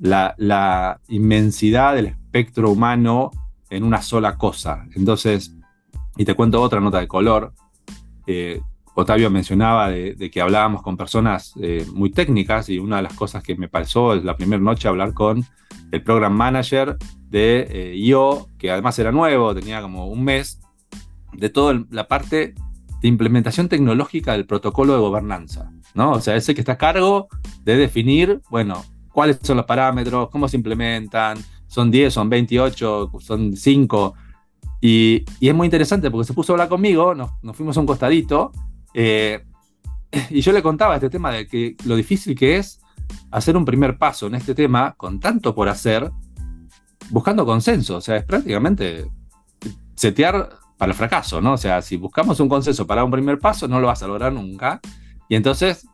[0.00, 3.30] la, la inmensidad del espectro humano
[3.70, 4.86] en una sola cosa.
[4.96, 5.54] Entonces,
[6.16, 7.52] y te cuento otra nota de color.
[8.26, 8.60] Eh,
[8.94, 13.42] Otavio mencionaba de, que hablábamos con personas eh, muy técnicas y una de las cosas
[13.42, 15.44] que me pasó es la primera noche hablar con
[15.90, 16.98] el program manager
[17.30, 20.60] de eh, que además era nuevo, tenía como un mes,
[21.32, 22.54] de toda la parte
[23.00, 26.12] de implementación tecnológica del protocolo de gobernanza, ¿no?
[26.12, 27.28] O sea, ese que está a cargo
[27.64, 33.56] de definir, bueno, cuáles son los parámetros, cómo se implementan, son 10, son 28, son
[33.56, 34.14] 5.
[34.84, 38.50] Y, es muy interesante porque se puso a hablar conmigo, nos, fuimos a un costadito,
[38.92, 39.44] eh,
[40.30, 42.80] y yo le contaba este tema de que lo difícil que es
[43.30, 46.10] hacer un primer paso en este tema con tanto por hacer,
[47.10, 47.96] buscando consenso.
[47.96, 49.08] O sea, es prácticamente
[49.94, 51.52] setear para el fracaso, ¿no?
[51.52, 54.32] O sea, si buscamos un consenso para un primer paso, no lo vas a lograr
[54.32, 54.80] nunca.
[55.28, 55.86] Y entonces,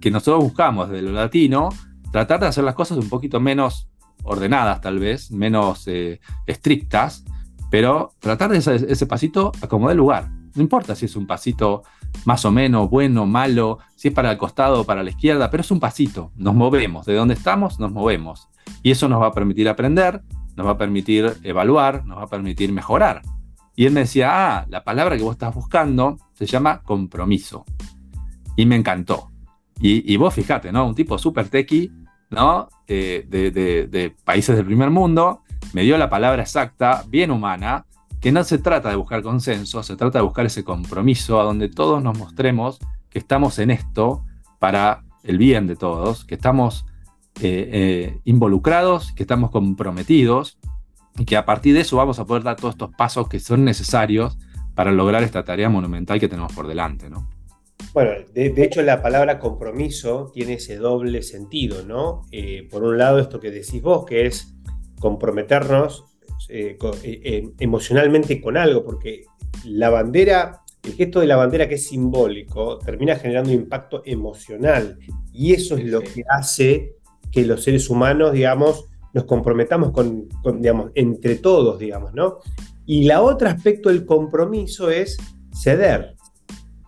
[0.00, 1.68] que nosotros buscamos de lo latino,
[2.10, 3.88] tratar de hacer las cosas un poquito menos
[4.24, 7.24] ordenadas tal vez, menos eh, estrictas,
[7.70, 10.30] pero tratar de ese, ese pasito acomodar el lugar.
[10.54, 11.82] No importa si es un pasito
[12.24, 15.60] más o menos bueno, malo, si es para el costado o para la izquierda, pero
[15.60, 16.32] es un pasito.
[16.36, 17.06] Nos movemos.
[17.06, 18.48] De donde estamos, nos movemos.
[18.82, 20.22] Y eso nos va a permitir aprender,
[20.56, 23.22] nos va a permitir evaluar, nos va a permitir mejorar.
[23.76, 27.64] Y él me decía, ah, la palabra que vos estás buscando se llama compromiso.
[28.56, 29.30] Y me encantó.
[29.80, 30.88] Y, y vos fíjate, ¿no?
[30.88, 31.92] Un tipo súper tequi
[32.30, 32.68] ¿no?
[32.86, 37.86] Eh, de, países del primer mundo, me dio la palabra exacta, bien humana,
[38.20, 41.68] que no se trata de buscar consenso, se trata de buscar ese compromiso a donde
[41.68, 42.78] todos nos mostremos
[43.10, 44.24] que estamos en esto
[44.58, 46.84] para el bien de todos, que estamos
[47.40, 50.58] eh, eh, involucrados, que estamos comprometidos
[51.18, 53.64] y que a partir de eso vamos a poder dar todos estos pasos que son
[53.64, 54.38] necesarios
[54.74, 57.28] para lograr esta tarea monumental que tenemos por delante, ¿no?
[57.92, 62.22] Bueno, de, hecho la palabra compromiso tiene ese doble sentido, ¿no?
[62.32, 64.54] Eh, por un lado esto que decís vos, que es
[64.98, 66.04] comprometernos
[67.58, 69.24] emocionalmente con algo, porque
[69.64, 74.98] la bandera el gesto de la bandera que es simbólico termina generando un impacto emocional
[75.32, 76.96] y eso es lo que hace
[77.30, 80.28] que los seres humanos, digamos, nos comprometamos con,
[80.60, 82.38] digamos, entre todos, digamos, ¿no?
[82.86, 85.18] Y la otro aspecto del compromiso es
[85.52, 86.14] ceder,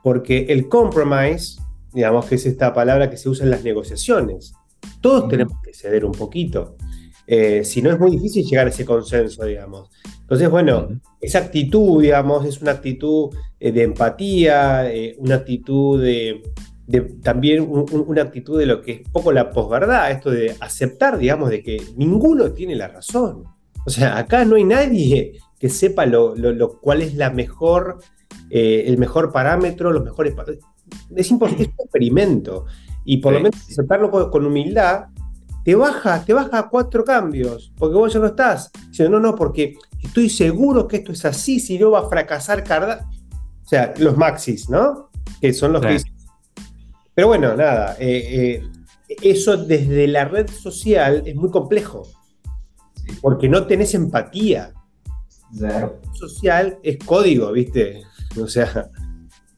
[0.02, 1.60] porque el compromise,
[1.92, 4.54] digamos, que es esta palabra que se usa en las negociaciones,
[5.02, 6.76] todos tenemos que ceder un poquito.
[7.32, 9.88] Eh, si no es muy difícil llegar a ese consenso, digamos.
[10.22, 10.88] Entonces, bueno,
[11.20, 16.42] esa actitud, digamos, es una actitud eh, de empatía, eh, una actitud de,
[17.22, 21.62] también una actitud de lo que es poco la posverdad, esto de aceptar, digamos, de
[21.62, 23.44] que ninguno tiene la razón.
[23.86, 26.34] O sea, acá no hay nadie que sepa lo,
[26.80, 27.98] cuál es la mejor,
[28.50, 30.34] eh, el mejor parámetro, los mejores...
[31.14, 32.64] Es, imposible, es un experimento.
[33.04, 35.04] Y por lo menos aceptarlo con humildad
[35.70, 39.78] te baja, te baja cuatro cambios, porque vos ya no estás diciendo, no, no, porque
[40.02, 43.08] estoy seguro que esto es así, si no va a fracasar Cardano.
[43.64, 45.10] O sea, los maxis, ¿no?
[45.40, 46.02] Que son los que...
[47.14, 48.64] Pero bueno, nada, eh,
[49.08, 52.02] eh, eso desde la red social es muy complejo,
[53.20, 54.72] porque no tenés empatía.
[55.56, 56.00] Cero.
[56.14, 58.02] Social es código, ¿viste?
[58.42, 58.90] O sea...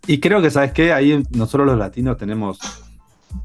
[0.06, 0.92] Y creo que, ¿sabes qué?
[0.92, 2.58] Ahí nosotros los latinos tenemos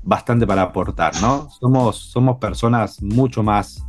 [0.04, 1.50] bastante para aportar, ¿no?
[1.50, 3.84] Somos, somos personas mucho más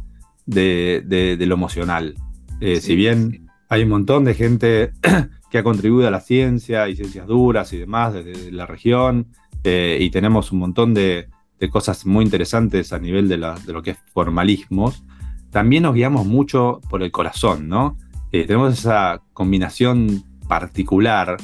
[0.47, 2.15] de, lo emocional.
[2.61, 4.93] Eh, si bien hay un montón de gente
[5.51, 9.29] que ha contribuido a la ciencia y ciencias duras y demás desde la región,
[9.65, 11.29] eh, y tenemos un montón de,
[11.71, 15.05] cosas muy interesantes a nivel de, lo que es formalismos,
[15.51, 17.97] también nos guiamos mucho por el corazón, ¿no?
[18.31, 21.37] Eh, tenemos esa combinación particular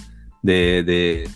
[0.43, 1.29] de de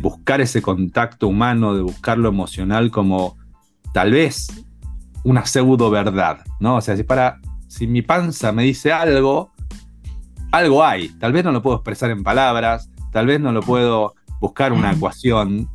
[0.00, 3.36] buscar ese contacto humano, de buscar lo emocional como
[3.92, 4.48] tal vez
[5.22, 6.76] una pseudo verdad, ¿no?
[6.76, 9.52] O sea, si para si mi panza me dice algo,
[10.52, 11.08] algo hay.
[11.18, 14.92] Tal vez no lo puedo expresar en palabras, tal vez no lo puedo buscar una
[14.92, 15.68] ecuación,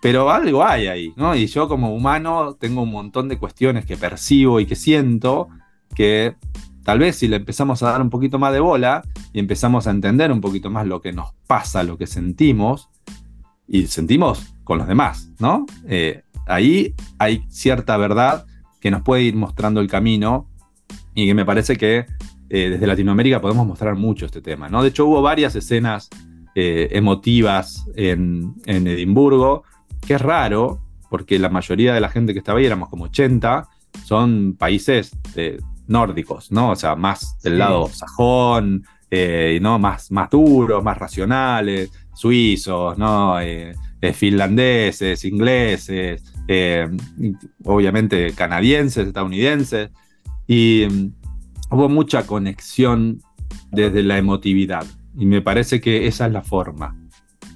[0.00, 1.34] pero algo hay ahí, ¿no?
[1.34, 5.48] Y yo como humano tengo un montón de cuestiones que percibo y que siento
[5.94, 6.36] que
[6.84, 9.90] tal vez si le empezamos a dar un poquito más de bola y empezamos a
[9.90, 12.88] entender un poquito más lo que nos pasa, lo que sentimos,
[13.68, 15.66] y sentimos con los demás, ¿no?
[15.88, 18.46] Eh, ahí hay cierta verdad
[18.80, 20.48] que nos puede ir mostrando el camino
[21.14, 22.06] y que me parece que
[22.48, 24.82] eh, desde Latinoamérica podemos mostrar mucho este tema, ¿no?
[24.82, 26.08] De hecho, hubo varias escenas
[26.54, 29.64] eh, emotivas en, Edimburgo,
[30.06, 33.68] que es raro, porque la mayoría de la gente que estaba ahí, éramos como 80,
[34.04, 35.16] son países
[35.86, 36.70] nórdicos, ¿no?
[36.70, 38.84] O sea, más del lado sajón,
[39.60, 39.78] ¿no?
[39.78, 43.38] Más, más duros, más racionales suizos, ¿no?
[43.40, 46.88] Eh, eh, finlandeses, ingleses, eh,
[47.64, 49.90] obviamente canadienses, estadounidenses,
[50.46, 53.20] y mm, hubo mucha conexión
[53.70, 56.96] desde la emotividad, y me parece que esa es la forma.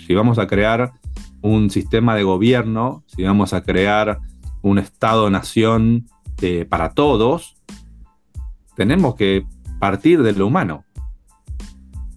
[0.06, 0.92] Si vamos a crear
[1.40, 4.18] un sistema de gobierno, si vamos a crear
[4.62, 6.06] un Estado-nación
[6.68, 7.56] para todos,
[8.76, 9.44] tenemos que
[9.78, 10.84] partir de lo humano.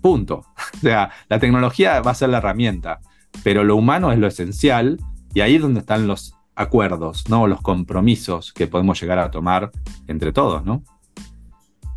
[0.03, 0.43] Punto.
[0.75, 2.99] O sea, la tecnología va a ser la herramienta,
[3.41, 4.99] pero lo humano es lo esencial
[5.33, 7.47] y ahí es donde están los acuerdos, ¿no?
[7.47, 9.71] Los compromisos que podemos llegar a tomar
[10.07, 10.83] entre todos, ¿no?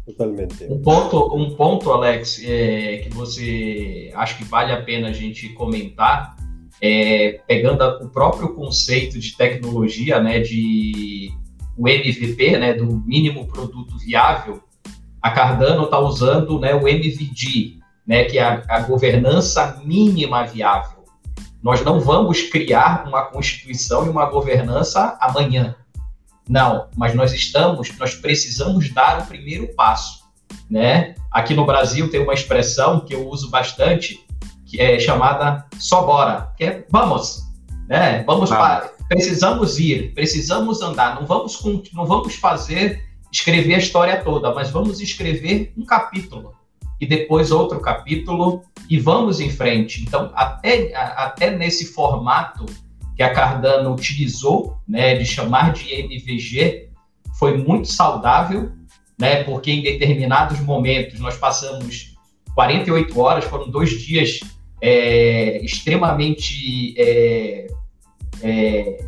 [0.06, 0.68] Totalmente.
[0.70, 5.48] Um ponto, um ponto Alex, é, que você acha que vale a pena a gente
[5.48, 6.36] comentar,
[6.80, 11.32] é, pegando o próprio conceito de tecnologia, né, de
[11.76, 14.62] o MVP, né, do mínimo produto viável,
[15.20, 21.04] a Cardano está usando né, o MVD, né, que é a, a governança mínima viável.
[21.62, 25.74] Nós não vamos criar uma constituição e uma governança amanhã.
[26.48, 30.20] Não, mas nós estamos, nós precisamos dar o primeiro passo,
[30.70, 31.16] né?
[31.30, 34.24] Aqui no Brasil tem uma expressão que eu uso bastante,
[34.64, 37.42] que é chamada só bora, que é vamos,
[37.88, 38.22] né?
[38.24, 41.60] Vamos para, precisamos ir, precisamos andar, não vamos
[41.92, 46.54] não vamos fazer escrever a história toda, mas vamos escrever um capítulo,
[47.00, 50.02] e depois outro capítulo e vamos em frente.
[50.02, 52.66] Então, até, até nesse formato
[53.14, 56.90] que a Cardano utilizou, né, de chamar de MVG,
[57.38, 58.72] foi muito saudável,
[59.18, 62.14] né, porque em determinados momentos nós passamos
[62.54, 64.40] 48 horas, foram dois dias
[64.80, 67.66] é, extremamente é,
[68.42, 69.04] é,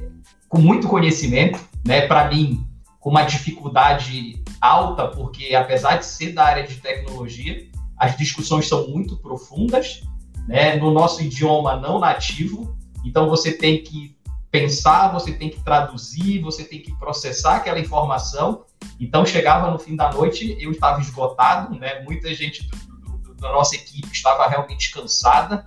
[0.49, 2.65] com muito conhecimento, né, para mim
[2.99, 7.67] com uma dificuldade alta, porque apesar de ser da área de tecnologia,
[7.99, 10.03] as discussões são muito profundas,
[10.47, 14.17] né, no nosso idioma não nativo, então você tem que
[14.51, 18.65] pensar, você tem que traduzir, você tem que processar aquela informação.
[18.99, 22.03] Então chegava no fim da noite, eu estava esgotado, né?
[22.03, 25.65] Muita gente do, do, da nossa equipe estava realmente cansada,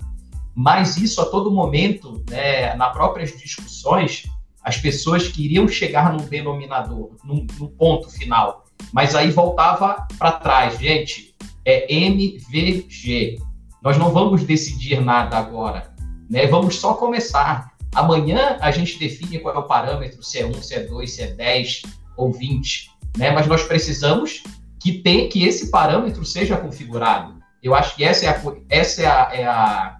[0.55, 4.23] mas isso a todo momento, né, nas próprias discussões,
[4.63, 10.77] as pessoas queriam chegar num denominador, num, num ponto final, mas aí voltava para trás,
[10.77, 11.30] gente.
[11.65, 13.39] É MVG.
[13.83, 15.93] Nós não vamos decidir nada agora,
[16.29, 16.47] né?
[16.47, 17.71] Vamos só começar.
[17.93, 21.21] Amanhã a gente define qual é o parâmetro, se é 1, se é 2, se
[21.23, 21.81] é 10
[22.15, 23.31] ou 20, né?
[23.31, 24.43] Mas nós precisamos
[24.79, 27.39] que, ter, que esse parâmetro seja configurado.
[27.61, 29.97] Eu acho que essa é a, essa é a, é a,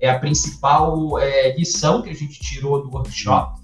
[0.00, 3.60] é a principal é, lição que a gente tirou do workshop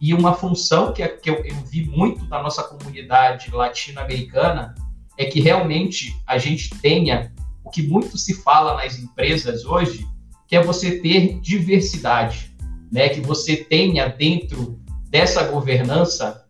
[0.00, 4.74] e uma função que, que eu, eu vi muito na nossa comunidade latino-americana
[5.22, 7.32] é que realmente a gente tenha
[7.64, 10.06] o que muito se fala nas empresas hoje,
[10.48, 12.54] que é você ter diversidade,
[12.90, 13.08] né?
[13.08, 16.44] Que você tenha dentro dessa governança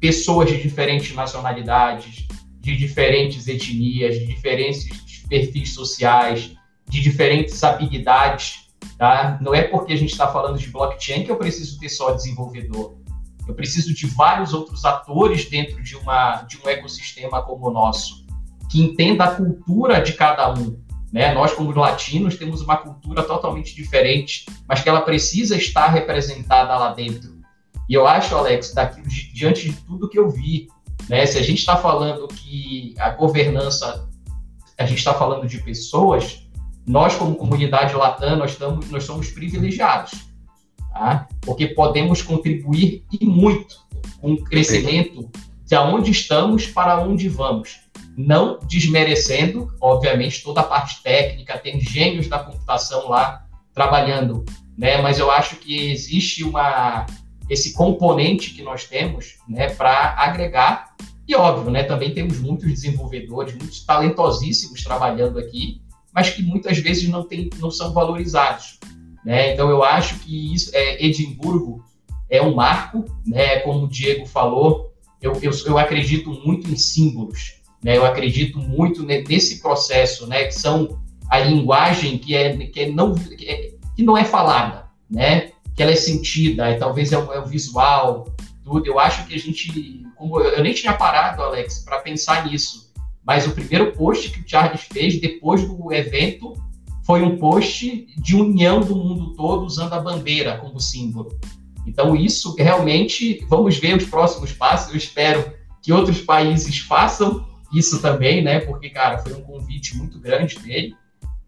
[0.00, 2.26] pessoas de diferentes nacionalidades,
[2.60, 4.88] de diferentes etnias, de diferentes
[5.28, 6.52] perfis sociais,
[6.88, 9.38] de diferentes habilidades, tá?
[9.40, 12.96] Não é porque a gente está falando de blockchain que eu preciso ter só desenvolvedor.
[13.46, 18.26] Eu preciso de vários outros atores dentro de, uma, de um ecossistema como o nosso,
[18.70, 20.78] que entenda a cultura de cada um.
[21.12, 21.32] Né?
[21.32, 26.92] Nós, como latinos, temos uma cultura totalmente diferente, mas que ela precisa estar representada lá
[26.92, 27.36] dentro.
[27.88, 29.00] E eu acho, Alex, daqui,
[29.32, 30.66] diante de tudo que eu vi,
[31.08, 34.08] né, se a gente está falando que a governança,
[34.76, 36.48] a gente está falando de pessoas,
[36.84, 40.25] nós, como comunidade latam, nós, estamos, nós somos privilegiados
[40.96, 41.28] tá?
[41.42, 43.76] porque podemos contribuir e muito
[44.20, 45.30] com o crescimento
[45.64, 47.80] de onde estamos para onde vamos.
[48.16, 53.44] Não desmerecendo, obviamente, toda a parte técnica, tem gênios da computação lá
[53.74, 54.44] trabalhando,
[54.76, 55.02] né?
[55.02, 57.04] mas eu acho que existe uma,
[57.50, 60.94] esse componente que nós temos né, para agregar.
[61.28, 65.82] E óbvio, né, também temos muitos desenvolvedores, muitos talentosíssimos trabalhando aqui,
[66.14, 68.78] mas que muitas vezes não, tem, não são valorizados.
[69.26, 69.52] Né?
[69.52, 71.84] Então, eu acho que isso, é, Edimburgo
[72.30, 73.58] é um marco, né?
[73.58, 77.96] como o Diego falou, eu, eu, eu acredito muito em símbolos, né?
[77.96, 80.44] eu acredito muito nesse processo, né?
[80.44, 84.86] que são a linguagem que, é, que, é não, que, é, que não é falada,
[85.10, 85.50] né?
[85.74, 88.86] que ela é sentida, e talvez é o, é visual, tudo.
[88.86, 92.92] Eu acho que a gente, como eu, eu nem tinha parado, Alex, para pensar nisso,
[93.26, 96.54] mas o primeiro post que o Charles fez depois do evento
[97.06, 101.38] foi um post de união do mundo todo usando a bandeira como símbolo.
[101.86, 104.90] Então, isso realmente, vamos ver os próximos passos.
[104.90, 108.58] Eu espero que outros países façam isso também, né?
[108.58, 110.96] Porque, cara, foi um convite muito grande dele.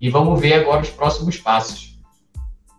[0.00, 1.98] E vamos ver agora os próximos passos.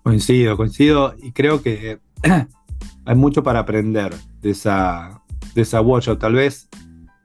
[0.02, 1.14] Coincido, coincido.
[1.22, 2.00] E creio que
[3.06, 5.20] há muito para aprender dessa,
[5.54, 6.18] dessa workshop.
[6.18, 6.66] Tal vez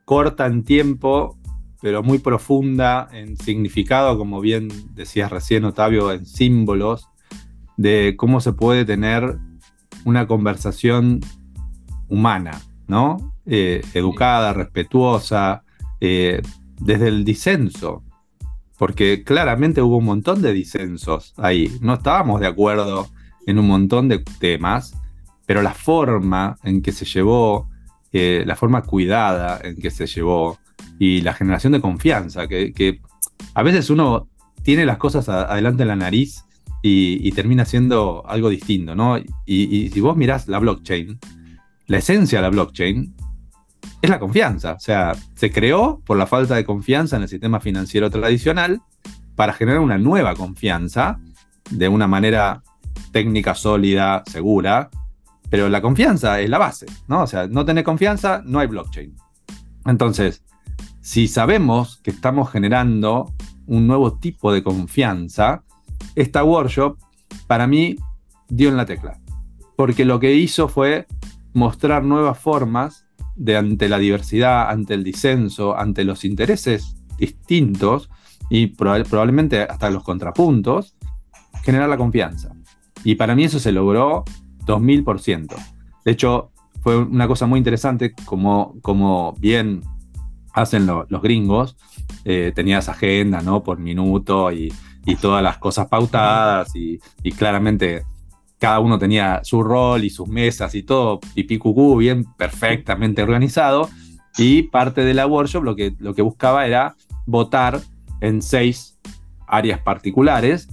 [0.05, 1.37] corta em tempo
[1.85, 7.09] pero muy profunda en significado, como bien decías recién, Otavio, en símbolos,
[7.77, 9.37] de cómo se puede tener
[10.03, 11.19] una conversación
[12.07, 13.35] humana, ¿no?
[13.45, 15.63] Eh, educada, respetuosa,
[16.01, 16.41] eh,
[16.79, 18.03] desde el disenso,
[18.79, 23.09] porque claramente hubo un montón de disensos ahí, no estábamos de acuerdo
[23.45, 24.99] en un montón de temas,
[25.45, 27.69] pero la forma en que se llevó,
[28.11, 30.57] eh, la forma cuidada en que se llevó,
[30.99, 32.99] y la generación de confianza, que,
[33.53, 34.27] a veces uno
[34.63, 36.45] tiene las cosas adelante en la nariz
[36.81, 39.17] y, termina siendo algo distinto, ¿no?
[39.45, 41.19] Y, si vos mirás la blockchain,
[41.87, 43.15] la esencia de la blockchain
[44.01, 47.59] es la confianza, o sea, se creó por la falta de confianza en el sistema
[47.59, 48.81] financiero tradicional
[49.35, 51.19] para generar una nueva confianza
[51.71, 52.63] de una manera
[53.11, 54.89] técnica sólida, segura,
[55.49, 57.23] pero la confianza es la base, ¿no?
[57.23, 59.15] O sea, no tener confianza, no hay blockchain.
[59.85, 60.43] Entonces,
[61.05, 63.31] si sabemos que estamos generando
[63.67, 65.63] un nuevo tipo de confianza,
[66.15, 66.97] esta workshop
[67.45, 67.95] para mí
[68.49, 69.19] dio en la tecla,
[69.75, 71.05] porque lo que hizo fue
[71.53, 78.09] mostrar nuevas formas de ante la diversidad, ante el disenso, ante los intereses distintos
[78.49, 80.97] y probablemente hasta los contrapuntos,
[81.61, 82.49] generar la confianza.
[83.03, 84.23] Y para mí eso se logró
[84.65, 85.55] 2000%.
[86.03, 86.51] De hecho,
[86.81, 89.83] fue una cosa muy interesante como, como bien
[90.55, 91.75] hacen los gringos,
[92.23, 93.61] eh, tenías agenda, ¿no?
[93.61, 94.73] Por minuto y,
[95.21, 96.99] todas las cosas pautadas y,
[97.37, 98.03] claramente
[98.57, 103.89] cada uno tenía su rol y sus mesas y todo, pipí cucú, bien perfectamente organizado.
[104.37, 106.95] Y parte de la workshop lo que, lo que buscaba era
[107.25, 107.81] votar
[108.21, 108.97] en seis
[109.47, 110.67] áreas particulares.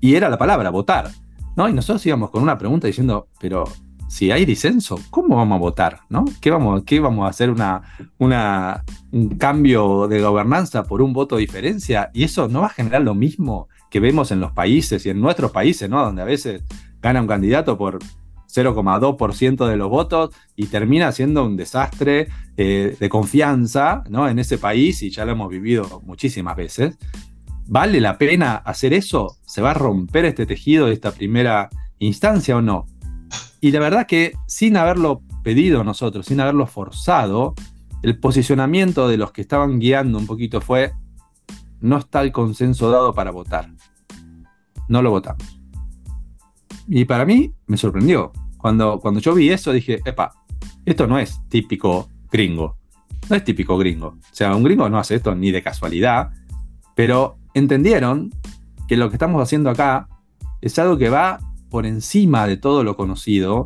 [0.00, 1.10] Y era la palabra, votar.
[1.56, 1.68] ¿no?
[1.68, 3.64] Y nosotros íbamos con una pregunta diciendo, pero
[4.08, 6.00] si hay disenso, ¿cómo vamos a votar?
[6.08, 6.24] ¿no?
[6.40, 7.82] ¿Qué, vamos, qué vamos a hacer una,
[8.18, 12.10] una, un cambio de gobernanza por un voto de diferencia?
[12.12, 15.20] Y eso no va a generar lo mismo que vemos en los países y en
[15.20, 16.04] nuestros países, ¿no?
[16.04, 16.62] Donde a veces
[17.00, 17.98] gana un candidato por
[18.54, 24.28] 0,2% de los votos y termina siendo un desastre eh, de confianza ¿no?
[24.28, 26.96] en ese país y ya lo hemos vivido muchísimas veces.
[27.66, 29.38] ¿Vale la pena hacer eso?
[29.46, 32.86] ¿Se va a romper este tejido de esta primera instancia o no?
[33.64, 37.54] Y la verdad que sin haberlo pedido nosotros, sin haberlo forzado,
[38.02, 40.92] el posicionamiento de los que estaban guiando un poquito fue,
[41.80, 43.70] no está el consenso dado para votar.
[44.86, 45.58] No lo votamos.
[46.88, 48.32] Y para mí me sorprendió.
[48.58, 50.32] Cuando, cuando yo vi eso dije, epa,
[50.84, 52.76] esto no es típico gringo.
[53.30, 54.08] No es típico gringo.
[54.08, 56.32] O sea, un gringo no hace esto ni de casualidad,
[56.94, 58.28] pero entendieron
[58.88, 60.06] que lo que estamos haciendo acá
[60.60, 61.38] es algo que va
[61.74, 63.64] por encima de todo lo conocido,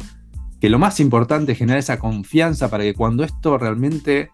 [0.62, 4.30] que lo más importante es generar esa confianza para que cuando esto realmente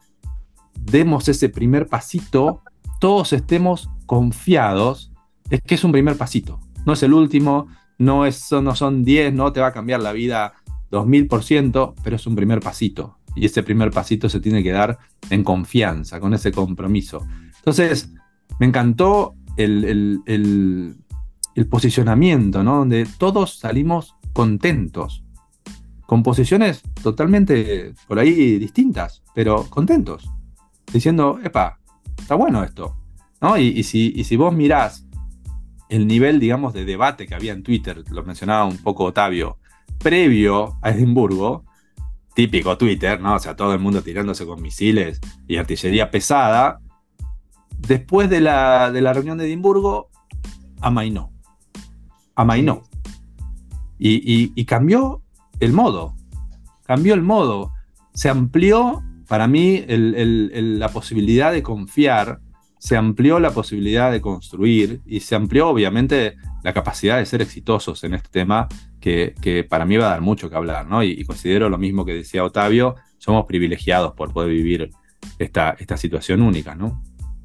[0.80, 2.62] demos ese primer pasito,
[3.00, 5.10] todos estemos confiados
[5.50, 6.60] es que es un primer pasito.
[6.86, 7.66] No es el último,
[7.98, 10.52] no, es, no son 10, no te va a cambiar la vida
[10.92, 13.18] 2000%, pero es un primer pasito.
[13.34, 15.00] Y ese primer pasito se tiene que dar
[15.30, 17.26] en confianza, con ese compromiso.
[17.56, 18.12] Entonces,
[18.60, 20.94] me encantó el, el
[21.68, 22.78] posicionamiento, ¿no?
[22.78, 25.24] Donde todos salimos contentos,
[26.06, 30.28] con posiciones totalmente por ahí distintas, pero contentos,
[30.92, 31.78] diciendo, epa,
[32.18, 32.96] está bueno esto.
[33.40, 33.58] ¿no?
[33.58, 35.06] Y, si, si, vos mirás
[35.88, 39.58] el nivel, digamos, de debate que había en Twitter, lo mencionaba un poco Otavio,
[39.98, 41.64] previo a Edimburgo,
[42.34, 43.34] típico Twitter, ¿no?
[43.34, 46.80] O sea, todo el mundo tirándose con misiles y artillería pesada.
[47.78, 50.10] Después de la, de la reunión de Edimburgo,
[50.80, 51.33] amainó.
[52.34, 52.82] Amainó.
[53.98, 55.22] Y, y cambió
[55.60, 56.14] el modo.
[56.84, 57.72] Cambió el modo.
[58.12, 62.40] Se amplió para mí la posibilidad de confiar,
[62.78, 68.04] se amplió la posibilidad de construir y se amplió obviamente la capacidad de ser exitosos
[68.04, 68.68] en este tema
[69.00, 71.02] que, para mí va a dar mucho que hablar, ¿no?
[71.02, 74.90] Y, considero lo mismo que decía Otavio, somos privilegiados por poder vivir
[75.38, 77.02] esta, esta situación única, ¿no?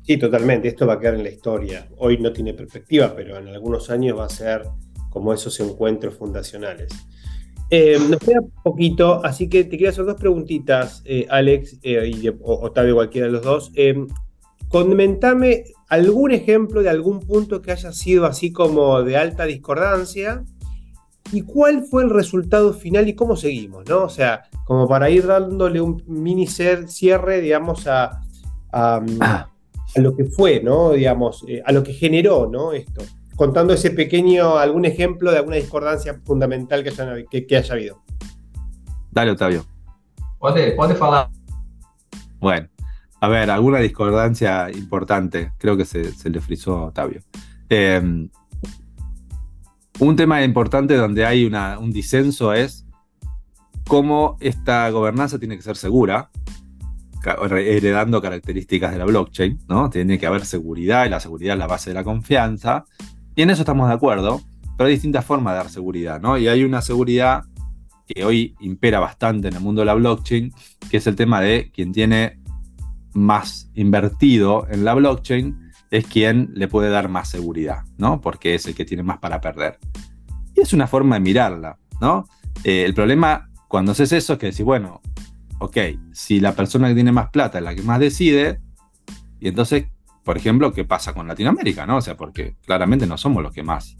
[0.10, 1.88] Sí, totalmente, esto va a quedar en la historia.
[2.00, 4.64] Hoy no tiene perspectiva, pero en algunos años va a ser
[5.12, 6.92] como esos encuentros fundacionales.
[7.70, 12.28] Eh, nos queda poquito, así que te quiero hacer dos preguntitas, eh, Alex eh, y
[12.28, 13.72] Octavio, cualquiera de los dos.
[14.70, 20.44] comentame algún ejemplo de algún punto que haya sido así como de alta discordancia
[21.32, 24.06] y cuál fue el resultado final y cómo seguimos, ¿no?
[24.06, 28.24] O sea, como para ir dándole un mini cierre, digamos, a,
[28.72, 29.50] a, ah.
[29.96, 30.92] A lo que fue, ¿no?
[30.92, 32.74] Digamos, a lo que generó, ¿no?
[32.74, 33.04] Esto
[33.40, 38.04] contando ese pequeño, algún ejemplo de alguna discordancia fundamental que haya, que, haya habido.
[39.12, 39.66] Dale, Octavio.
[40.40, 41.30] Puede, puede hablar.
[42.42, 42.68] Bueno,
[43.22, 45.54] a ver, alguna discordancia importante.
[45.58, 47.22] Creo que se, le frizó a Octavio.
[47.70, 48.30] Em,
[50.00, 52.86] un tema importante donde hay un disenso es
[53.88, 56.30] cómo esta gobernanza tiene que ser segura,
[57.26, 59.90] heredando características de la blockchain, ¿no?
[59.90, 62.86] Tiene que haber seguridad y la seguridad es la base de la confianza.
[63.36, 64.42] Y en eso estamos de acuerdo,
[64.78, 66.38] pero hay distintas formas de dar seguridad, ¿no?
[66.38, 67.44] Y hay una seguridad
[68.08, 70.52] que hoy impera bastante en el mundo de la blockchain,
[70.90, 72.40] que es el tema de quien tiene
[73.14, 78.22] más invertido en la blockchain es quien le puede dar más seguridad, ¿no?
[78.22, 79.80] Porque es el que tiene más para perder.
[80.56, 82.28] Y es una forma de mirarla, ¿no?
[82.64, 85.02] Eh, el problema cuando haces eso es que decís, bueno,
[85.60, 85.78] ok,
[86.12, 88.62] si la persona que tiene más plata es la que más decide,
[89.40, 89.86] y entonces
[90.30, 91.98] por ejemplo, qué pasa con Latinoamérica, ¿no?
[91.98, 93.98] O sea, porque claramente no somos los que más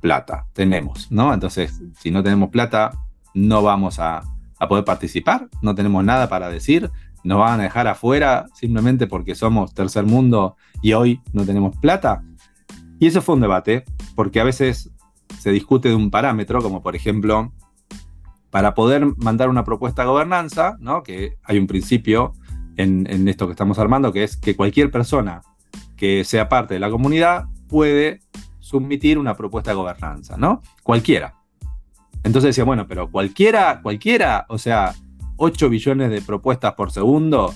[0.00, 1.32] plata tenemos, ¿no?
[1.32, 2.90] Entonces, si no tenemos plata,
[3.32, 4.22] no vamos a,
[4.68, 6.90] poder participar, no tenemos nada para decir,
[7.22, 12.22] nos van a dejar afuera simplemente porque somos tercer mundo y hoy no tenemos plata.
[12.98, 13.84] Y eso fue un debate,
[14.14, 14.90] porque a veces
[15.38, 17.54] se discute de un parámetro, como por ejemplo,
[18.54, 21.02] para poder mandar una propuesta a gobernanza, ¿no?
[21.02, 22.34] que hay un principio
[22.76, 25.42] en, esto que estamos armando, que es que cualquier persona
[25.96, 28.20] que sea parte de la comunidad puede
[28.60, 30.62] submitir una propuesta de gobernanza, ¿no?
[30.84, 31.34] Cualquiera.
[32.22, 34.94] Entonces decía, bueno, pero cualquiera, cualquiera, o sea,
[35.34, 37.52] 8 billones de propuestas por segundo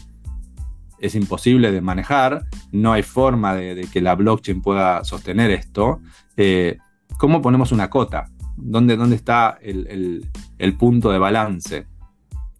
[0.98, 2.42] es imposible de manejar,
[2.72, 6.00] no hay forma de, que la blockchain pueda sostener esto.
[6.36, 6.76] Eh,
[7.18, 8.32] ¿Cómo ponemos una cota?
[8.60, 10.28] ¿Dónde, dónde está el,
[10.58, 11.86] el punto de balance?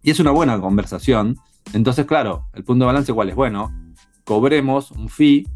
[0.03, 1.37] Y es una buena conversación.
[1.73, 3.35] Entonces, claro, el punto de balance cuál es?
[3.35, 3.73] Bueno,
[4.25, 5.47] cobremos un fee,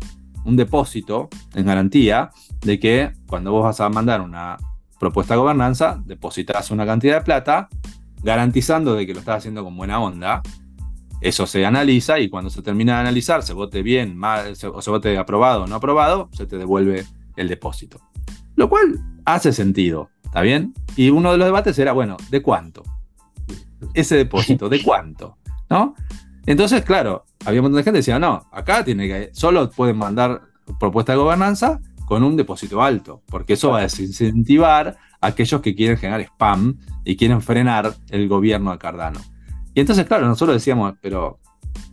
[0.45, 2.31] un depósito en garantía
[2.63, 4.57] de que cuando vos vas a mandar una
[4.99, 7.69] propuesta de gobernanza, depositas una cantidad de plata,
[8.23, 10.43] garantizando de que lo estás haciendo con buena onda.
[11.21, 14.91] Eso se analiza y cuando se termina de analizar, se vote bien mal, o se
[14.91, 17.05] vote aprobado o no aprobado, se te devuelve
[17.37, 18.01] el depósito.
[18.55, 20.73] Lo cual hace sentido, ¿está bien?
[20.97, 22.83] Y uno de los debates era, bueno, ¿de cuánto?
[23.93, 25.37] Ese depósito, ¿de cuánto?
[25.69, 25.95] ¿No?
[26.47, 29.99] Entonces, claro, había un montón de gente que decía, no, acá tiene que, solo pueden
[29.99, 30.41] mandar
[30.81, 35.75] propuesta de gobernanza con un depósito alto, porque eso va a desincentivar a aquellos que
[35.75, 39.21] quieren generar spam y quieren frenar el gobierno de Cardano.
[39.75, 41.41] Y entonces, claro, nosotros decíamos, pero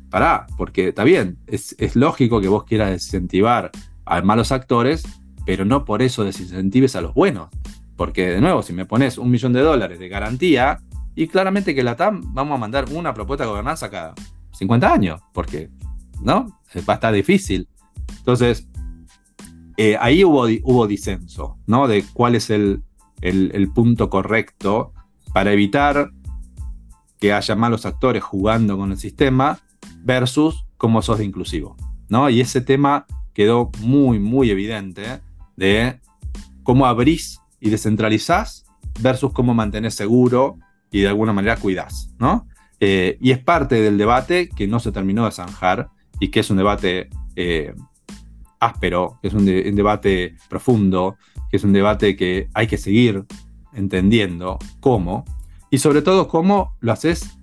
[0.10, 3.70] pará, porque está bien, es, es lógico que vos quieras desincentivar
[4.06, 5.04] a malos actores,
[5.46, 7.50] pero no por eso desincentives a los buenos.
[8.00, 10.80] Porque, de nuevo, si me pones un millón de dólares de garantía,
[11.16, 14.14] y claramente que la TAM vamos a mandar una propuesta de gobernanza cada
[14.54, 15.70] 50 años, porque,
[16.22, 16.62] ¿no?
[16.88, 17.68] Va a estar difícil.
[18.20, 18.70] Entonces,
[19.76, 21.90] eh, ahí hubo, hubo disenso, ¿no?
[21.90, 22.84] De cuál es el,
[23.20, 24.94] el, punto correcto
[25.34, 26.12] para evitar
[27.20, 29.60] que haya malos actores jugando con el sistema
[30.06, 31.76] versus cómo sos de inclusivo,
[32.08, 32.30] ¿no?
[32.30, 35.20] Y ese tema quedó muy, muy evidente
[35.58, 36.00] de
[36.64, 38.66] cómo abrís y descentralizás
[39.00, 40.58] versus cómo mantenés seguro
[40.92, 42.48] y de alguna manera cuidás, ¿no?
[42.80, 45.90] Eh, y es parte del debate que no se terminó de zanjar
[46.20, 47.74] y que es un debate eh,
[48.60, 51.18] áspero, que es un, debate profundo,
[51.50, 53.26] que es un debate que hay que seguir
[53.74, 55.26] entendiendo cómo,
[55.70, 57.38] y sobre todo cómo lo haces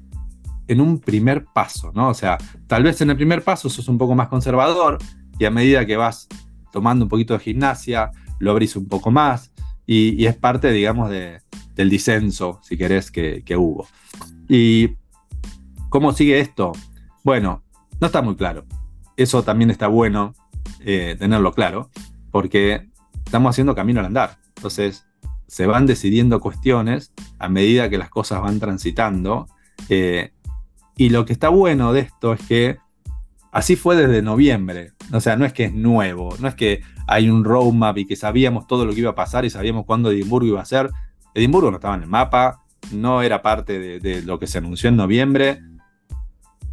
[0.69, 2.09] en un primer paso, ¿no?
[2.09, 4.99] O sea, tal vez en el primer paso sos un poco más conservador
[5.39, 6.27] y a medida que vas
[6.73, 9.53] tomando un poquito de gimnasia, lo abrís un poco más
[9.87, 13.87] y, es parte, digamos, del disenso, si querés, que, que hubo.
[14.49, 14.97] Y
[15.89, 16.73] ¿Cómo sigue esto?
[17.23, 17.63] Bueno,
[18.01, 18.67] no está muy claro.
[19.17, 20.35] Eso también está bueno
[20.81, 21.91] eh, tenerlo claro,
[22.31, 22.91] porque
[23.25, 24.37] estamos haciendo camino al andar.
[24.57, 25.07] Entonces,
[25.47, 29.47] se van decidiendo cuestiones a medida que las cosas van transitando.
[29.89, 30.33] Eh,
[30.97, 32.79] y lo que está bueno de esto es que
[33.53, 34.93] así fue desde noviembre.
[35.13, 38.17] O sea, no es que es nuevo, no es que hay un roadmap y que
[38.17, 40.91] sabíamos todo lo que iba a pasar y sabíamos cuándo Edimburgo iba a ser.
[41.35, 44.97] Edimburgo no estaba en el mapa, no era parte de, lo que se anunció en
[44.97, 45.61] noviembre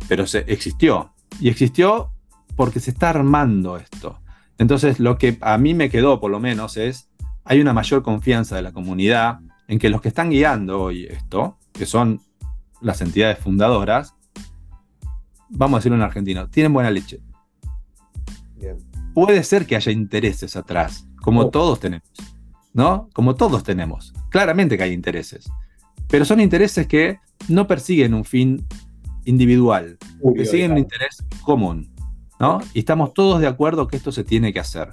[0.07, 1.13] pero se, existió.
[1.39, 2.11] Y existió
[2.55, 4.19] porque se está armando esto.
[4.57, 7.09] Entonces, lo que a mí me quedó, por lo menos, es,
[7.43, 11.57] hay una mayor confianza de la comunidad en que los que están guiando hoy esto,
[11.71, 12.21] que son
[12.81, 14.13] las entidades fundadoras,
[15.49, 17.21] vamos a decirlo en argentino, tienen buena leche.
[19.13, 21.49] Puede ser que haya intereses atrás, como oh.
[21.49, 22.09] todos tenemos,
[22.73, 23.09] ¿no?
[23.13, 24.13] Como todos tenemos.
[24.29, 25.49] Claramente que hay intereses.
[26.07, 28.65] Pero son intereses que no persiguen un fin
[29.25, 29.97] individual,
[30.35, 31.91] que siguen un interés común,
[32.39, 32.59] ¿no?
[32.73, 34.89] Y estamos todos de acuerdo que esto se tiene que hacer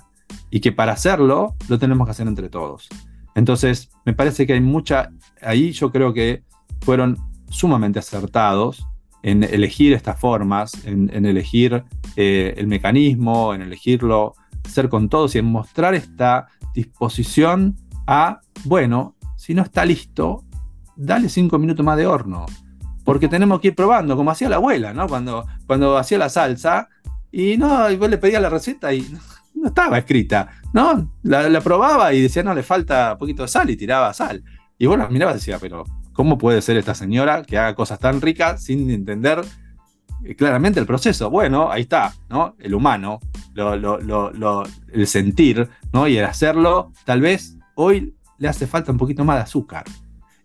[0.50, 2.88] y que para hacerlo lo tenemos que hacer entre todos.
[3.34, 5.10] Entonces, me parece que hay mucha,
[5.40, 6.42] ahí yo creo que
[6.80, 7.18] fueron
[7.48, 8.86] sumamente acertados
[9.22, 11.84] en elegir estas formas, en, elegir
[12.16, 19.16] eh, el mecanismo, en elegirlo, hacer con todos y en mostrar esta disposición a, bueno,
[19.36, 20.44] si no está listo,
[20.96, 22.46] dale cinco minutos más de horno
[23.04, 25.08] porque tenemos que ir probando, como hacía la abuela, ¿no?
[25.08, 26.88] Cuando, cuando hacía la salsa,
[27.32, 29.04] y no, y vos le pedías la receta y
[29.54, 31.12] no, estaba escrita, ¿no?
[31.22, 34.44] La, probaba y decía, no, le falta un poquito de sal y tiraba sal.
[34.78, 38.20] Y bueno, miraba y decía, pero ¿cómo puede ser esta señora que haga cosas tan
[38.20, 39.42] ricas sin entender
[40.24, 41.30] eh, claramente el proceso?
[41.30, 42.56] Bueno, ahí está, ¿no?
[42.58, 43.20] El humano,
[44.92, 46.08] el sentir, ¿no?
[46.08, 49.84] Y el hacerlo, tal vez hoy le hace falta un poquito más de azúcar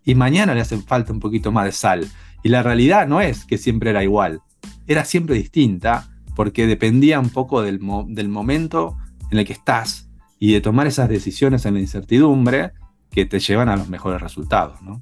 [0.04, 2.08] y mañana le hace falta un poquito más de sal.
[2.44, 4.42] Y la realidad no es que siempre era igual,
[4.88, 8.98] era siempre distinta porque dependía un poco del, del momento
[9.32, 12.74] en el que estás y de tomar esas decisiones en la incertidumbre
[13.10, 15.02] que te llevan a los mejores resultados, ¿no?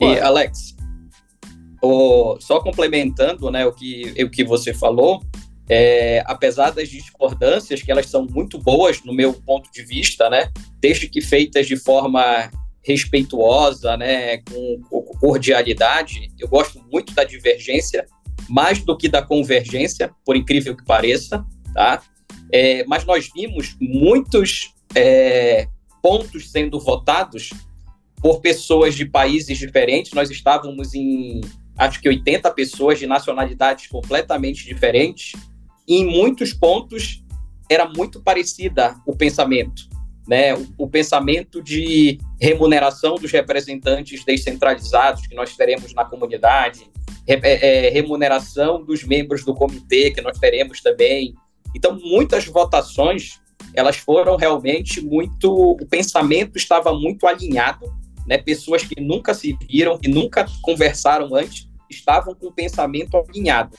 [0.00, 0.74] E Alex,
[1.82, 5.22] o, só complementando né, o, que, o que você falou,
[5.68, 10.50] é, apesar das discordâncias, que elas são muito boas no meu ponto de vista, né,
[10.80, 12.50] desde que feitas de forma
[12.82, 16.32] respeituosa, né, com, com cordialidade.
[16.38, 18.06] Eu gosto muito da divergência,
[18.48, 21.44] mais do que da convergência, por incrível que pareça,
[21.74, 22.02] tá?
[22.52, 25.68] É, mas nós vimos muitos é,
[26.02, 27.50] pontos sendo votados
[28.20, 30.12] por pessoas de países diferentes.
[30.12, 31.40] Nós estávamos em,
[31.76, 35.32] acho que 80 pessoas de nacionalidades completamente diferentes.
[35.86, 37.24] E em muitos pontos
[37.68, 39.90] era muito parecida o pensamento
[40.30, 46.88] né, o, o, pensamento de remuneração dos representantes descentralizados que nós teremos na comunidade,
[47.26, 51.34] re, é, é, remuneração dos membros do comitê que nós teremos também.
[51.74, 53.40] Então, muitas votações
[53.74, 57.92] elas foram realmente muito, o pensamento estava muito alinhado,
[58.26, 58.38] né?
[58.38, 63.76] Pessoas que nunca se viram, que nunca conversaram antes, estavam com o pensamento alinhado.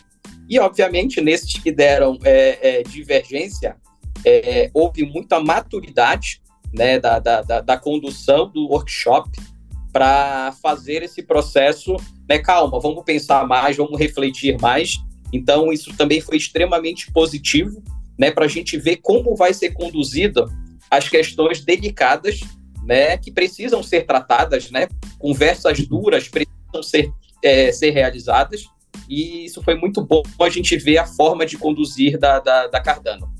[0.50, 3.78] E, obviamente, nesses que deram é, é, divergência,
[4.26, 6.42] é, houve muita maturidade
[6.74, 9.30] né, da, da, da, da condução do workshop
[9.92, 11.96] para fazer esse processo,
[12.30, 14.98] né, calma, vamos pensar mais, vamos refletir mais.
[15.34, 17.84] Então, isso também foi extremamente positivo,
[18.18, 20.46] né, para a gente ver como vai ser conduzida
[20.90, 22.42] as questões delicadas,
[22.92, 24.86] né, que precisam ser tratadas, né,
[25.18, 27.10] conversas duras precisam ser,
[27.42, 28.66] é, ser realizadas,
[29.08, 32.82] e isso foi muito bom a gente ver a forma de conduzir da, da, da
[32.82, 33.34] Cardano.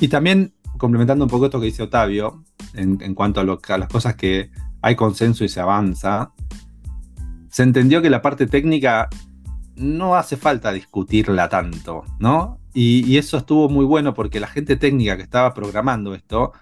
[0.00, 2.42] Y también, complementando un poco esto que dice Octavio,
[2.74, 4.50] en, en cuanto a, lo, a, las cosas que
[4.82, 6.32] hay consenso y se avanza,
[7.48, 9.08] se entendió que la parte técnica
[9.76, 12.58] no hace falta discutirla tanto, ¿no?
[12.74, 16.52] Y, y, eso estuvo muy bueno porque la gente técnica que estaba programando esto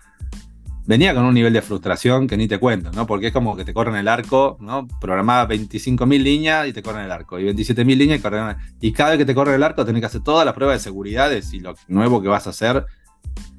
[0.87, 3.07] venía con un nivel de frustración que ni te cuento, ¿no?
[3.07, 4.87] Porque es como que te corren el arco, ¿no?
[5.01, 9.11] Programaba 25.000 líneas y te corren el arco, y 27.000 líneas y corren Y cada
[9.11, 11.43] vez que te corren el arco tenés que hacer todas las pruebas de seguridad de
[11.43, 12.85] si lo nuevo que vas a hacer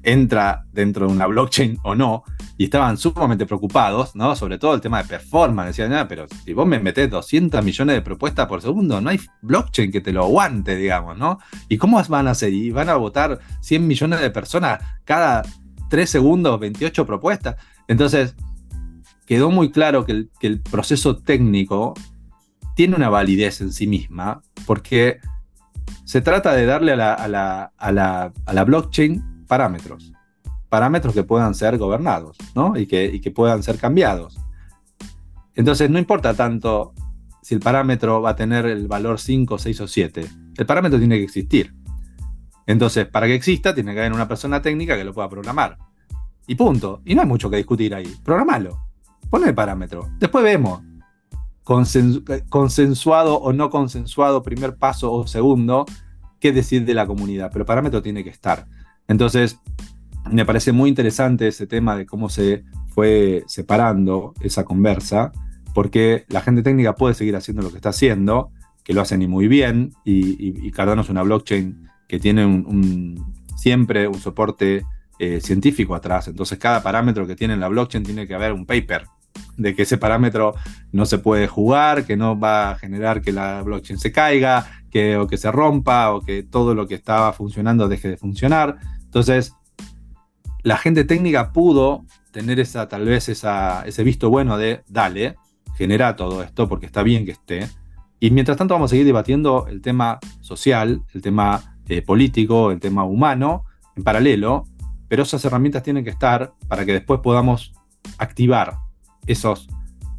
[0.02, 2.24] entra dentro de una blockchain o no,
[2.58, 4.36] y estaban sumamente preocupados, ¿no?
[4.36, 5.68] Sobre todo el tema de performance.
[5.68, 9.18] Decían, ah, pero si vos me metés 200 millones de propuestas por segundo, no hay
[9.42, 11.38] blockchain que te lo aguante, digamos, ¿no?
[11.68, 12.52] ¿Y cómo van a hacer?
[12.52, 15.42] ¿Y van a votar 100 millones de personas cada
[15.94, 17.54] 3 segundos, 28 propuestas?
[17.86, 18.34] Entonces,
[19.26, 21.94] quedó muy claro que el, proceso técnico
[22.74, 25.20] tiene una validez en sí misma, porque
[26.04, 30.12] se trata de darle a la blockchain parámetros.
[30.68, 32.76] Parámetros que puedan ser gobernados, ¿no?
[32.76, 34.36] Y que, y que puedan ser cambiados.
[35.54, 36.92] Entonces, no importa tanto
[37.40, 40.26] si el parámetro va a tener el valor 5, 6 o 7.
[40.56, 41.72] El parámetro tiene que existir.
[42.66, 45.78] Entonces, para que exista, tiene que haber una persona técnica que lo pueda programar.
[46.46, 47.02] Y punto.
[47.04, 48.12] Y no hay mucho que discutir ahí.
[48.22, 48.78] Programalo.
[49.30, 50.08] Ponle el parámetro.
[50.18, 50.82] Después vemos.
[51.62, 55.86] consensuado o no consensuado, primer paso o segundo,
[56.40, 57.50] qué decir de la comunidad.
[57.50, 58.66] Pero el parámetro tiene que estar.
[59.08, 59.58] Entonces,
[60.30, 65.32] me parece muy interesante ese tema de cómo se fue separando esa conversa,
[65.74, 68.50] porque la gente técnica puede seguir haciendo lo que está haciendo,
[68.84, 72.64] que lo hacen y muy bien, y, Cardano es una blockchain que tiene
[73.56, 74.84] siempre un soporte
[75.18, 78.66] eh, científico atrás, entonces cada parámetro que tiene en la blockchain tiene que haber un
[78.66, 79.04] paper
[79.56, 80.54] de que ese parámetro
[80.92, 85.16] no se puede jugar, que no va a generar que la blockchain se caiga, que,
[85.16, 88.78] o que se rompa, o que todo lo que estaba funcionando deje de funcionar.
[89.02, 89.54] Entonces,
[90.62, 95.36] la gente técnica pudo tener esa, tal vez ese visto bueno de, dale,
[95.76, 97.68] genera todo esto porque está bien que esté.
[98.18, 102.80] Y mientras tanto vamos a seguir debatiendo el tema social, el tema eh, político, el
[102.80, 103.64] tema humano
[103.96, 104.64] en paralelo,
[105.08, 107.72] pero esas herramientas tienen que estar para que después podamos
[108.18, 108.78] activar
[109.26, 109.68] esos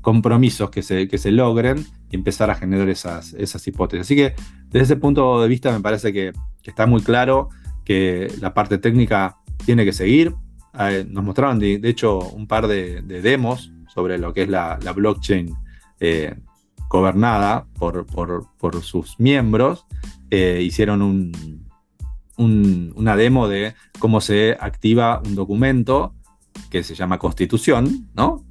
[0.01, 4.01] compromisos que se, que se logren y empezar a generar esas, esas hipótesis.
[4.05, 4.35] Así que
[4.67, 6.31] desde ese punto de vista me parece que,
[6.63, 7.49] está muy claro
[7.83, 10.33] que la parte técnica tiene que seguir.
[10.79, 15.53] Eh, nos mostraron, de, hecho, un par de, demos sobre lo que es la, blockchain
[15.99, 16.35] eh,
[16.89, 19.85] gobernada por, por, sus miembros.
[20.29, 21.31] Eh, hicieron un,
[22.95, 26.13] una demo de cómo se activa un documento
[26.69, 28.45] que se llama Constitución, ¿no?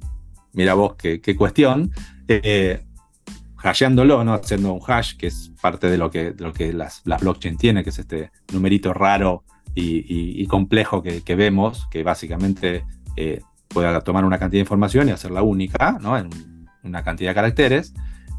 [0.53, 1.91] Mira vos qué, cuestión
[3.65, 4.33] hasheándolo, ¿no?
[4.33, 7.83] haciendo un hash, que es parte de lo que, lo que las, las blockchain tiene,
[7.83, 12.85] que es este numerito raro y, complejo que, vemos, que básicamente
[13.17, 16.17] eh, puede tomar una cantidad de información y hacerla única, ¿no?
[16.17, 16.29] en
[16.83, 17.93] una cantidad de caracteres,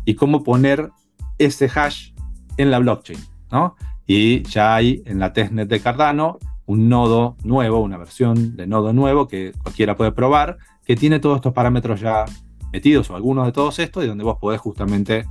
[0.06, 0.90] y cómo poner
[1.36, 2.12] ese hash
[2.56, 3.18] en la blockchain.
[3.52, 3.76] ¿no?
[4.06, 8.94] Y ya hay en la testnet de Cardano un nodo nuevo, una versión de nodo
[8.94, 12.24] nuevo que cualquiera puede probar, que tiene todos estos parámetros ya
[12.72, 15.26] metidos o algunos de todos estos y donde vos podés justamente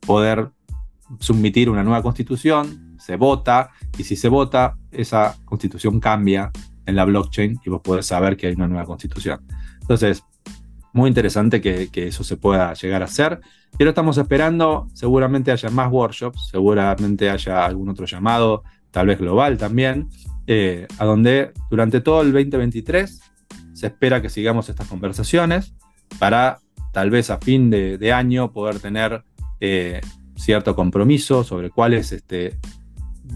[0.00, 0.50] poder
[1.18, 6.50] submitir una nueva constitución, se vota y si se vota, esa constitución cambia
[6.86, 9.40] en la blockchain y vos podés saber que hay una nueva constitución.
[9.80, 10.24] Entonces,
[10.92, 13.40] muy interesante que, eso se pueda llegar a hacer.
[13.78, 19.56] Pero estamos esperando, seguramente haya más workshops, seguramente haya algún otro llamado, tal vez global
[19.58, 20.08] también,
[20.46, 23.20] eh, a donde durante todo el 2023
[23.72, 25.74] se espera que sigamos estas conversaciones
[26.18, 26.58] para
[26.92, 29.22] tal vez a fin de, año poder tener
[29.60, 30.00] eh,
[30.36, 32.58] cierto compromiso sobre cuál es este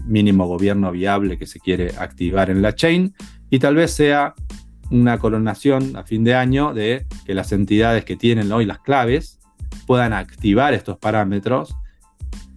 [0.05, 3.13] mínimo gobierno viable que se quiere activar en la chain
[3.49, 4.33] y tal vez sea
[4.91, 9.39] una coronación a fin de año de que las entidades que tienen hoy las claves
[9.87, 11.75] puedan activar estos parámetros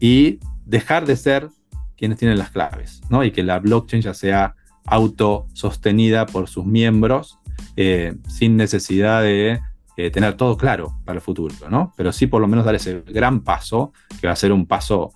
[0.00, 1.48] y dejar de ser
[1.96, 3.24] quienes tienen las claves, ¿no?
[3.24, 4.54] Y que la blockchain ya sea
[4.86, 7.38] autosostenida por sus miembros
[7.76, 9.60] eh, sin necesidad de
[9.96, 11.92] eh, tener todo claro para el futuro, ¿no?
[11.96, 15.12] Pero sí por lo menos dar ese gran paso, que va a ser un paso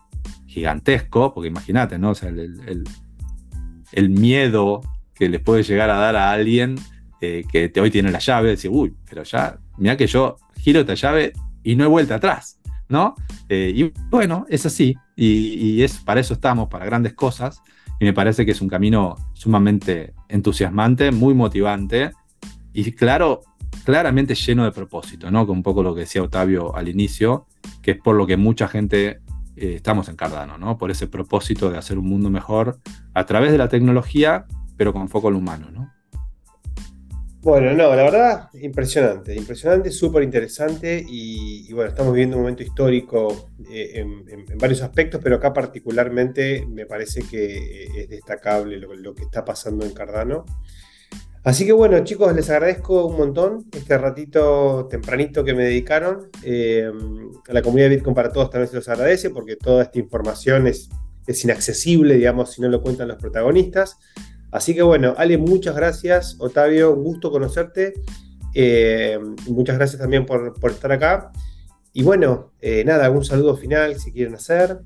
[0.47, 2.11] gigantesco, porque imagínate, ¿no?
[2.11, 2.85] O sea, el,
[4.11, 4.81] miedo
[5.15, 6.77] que le puede llegar a dar a alguien
[7.23, 10.95] eh, que hoy tiene la llave, decir, uy, pero ya, mira que yo giro esta
[10.95, 13.15] llave y no he vuelta atrás, ¿no?
[13.49, 17.63] y bueno, es así, y, es, para eso estamos, para grandes cosas,
[18.01, 22.11] y me parece que es un camino sumamente entusiasmante, muy motivante,
[22.73, 23.43] y claro,
[23.85, 25.47] claramente lleno de propósito, ¿no?
[25.47, 27.47] Con un poco lo que decía Octavio al inicio,
[27.83, 29.21] que es por lo que mucha gente
[29.57, 30.79] eh, estamos en Cardano, ¿no?
[30.79, 32.79] Por ese propósito de hacer un mundo mejor
[33.15, 34.47] a través de la tecnología,
[34.77, 35.93] pero con foco en humano, ¿no?
[37.43, 43.51] Bueno, no, la verdad, impresionante, impresionante, súper interesante y, bueno, estamos viviendo un momento histórico
[43.69, 49.25] eh, en, varios aspectos, pero acá particularmente me parece que eh, es destacable lo que
[49.25, 50.45] está pasando en Cardano.
[51.45, 56.31] Así que bueno, chicos, les agradezco un montón este ratito tempranito que me dedicaron.
[56.45, 56.89] Eh,
[57.49, 60.69] a la comunidad de Bitcoin para todos también se los agradece porque toda esta información
[60.69, 60.89] es,
[61.27, 63.99] es inaccesible, digamos, si no lo cuentan los protagonistas.
[64.53, 66.37] Así que bueno, Ale, muchas gracias.
[66.39, 67.95] Otavio, un gusto conocerte.
[68.55, 71.33] Eh, muchas gracias también por, estar acá.
[71.93, 74.79] Y bueno, eh, nada, algún saludo final si quieren hacer.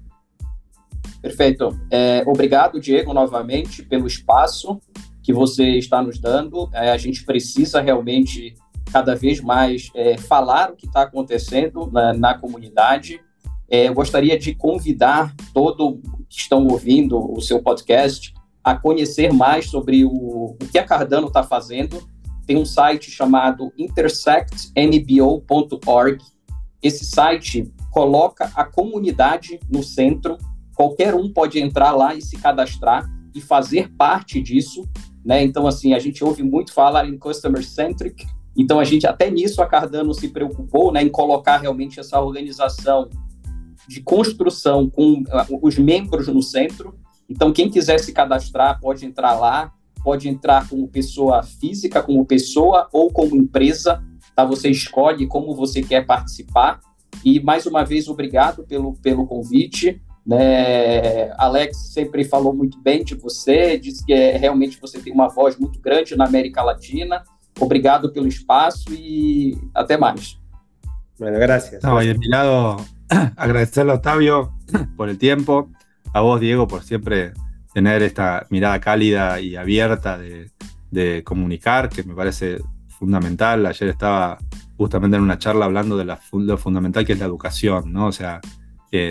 [1.20, 1.76] Perfeito.
[2.24, 4.80] obrigado, Diego, novamente pelo espaço.
[5.26, 6.70] que você está nos dando.
[6.72, 8.54] É, a gente precisa realmente
[8.92, 13.20] cada vez mais é, falar o que está acontecendo na, na comunidade.
[13.68, 18.32] Eu gostaria de convidar todo que estão ouvindo o seu podcast
[18.66, 22.02] a conhecer mais sobre o, o que a Cardano está fazendo.
[22.44, 26.18] Tem um site chamado intersectnbo.org.
[26.82, 30.36] Esse site coloca a comunidade no centro.
[30.74, 34.82] Qualquer um pode entrar lá e se cadastrar e fazer parte disso.
[35.24, 35.44] Né?
[35.44, 39.62] Então, assim, a gente ouve muito falar em customer centric, então a gente até nisso
[39.62, 43.08] a Cardano se preocupou, né, em colocar realmente essa organização
[43.86, 46.98] de construção com uh, os membros no centro.
[47.28, 49.72] Então, quem quiser se cadastrar pode entrar lá,
[50.02, 54.02] pode entrar como pessoa física, como pessoa ou como empresa,
[54.34, 54.44] tá?
[54.44, 56.80] Você escolhe como você quer participar.
[57.24, 60.00] E mais uma vez, obrigado pelo, pelo convite.
[60.24, 61.32] Né?
[61.38, 65.56] Alex sempre falou muito bem de você, disse que é, realmente você tem uma voz
[65.56, 67.22] muito grande na América Latina.
[67.58, 70.38] Obrigado pelo espaço e até mais.
[71.18, 71.82] Bueno, gracias.
[71.82, 72.76] No, y de mi lado,
[73.36, 74.52] agradecerle a Octavio
[74.96, 75.70] por el tiempo,
[76.16, 77.34] a vos, Diego, por siempre
[77.74, 80.50] tener esta mirada cálida y abierta de,
[81.24, 82.56] comunicar, que me parece
[82.88, 83.66] fundamental.
[83.66, 84.38] Ayer estaba
[84.78, 88.06] justamente en una charla hablando de la, lo fundamental que es la educación, ¿no?
[88.06, 88.40] O sea,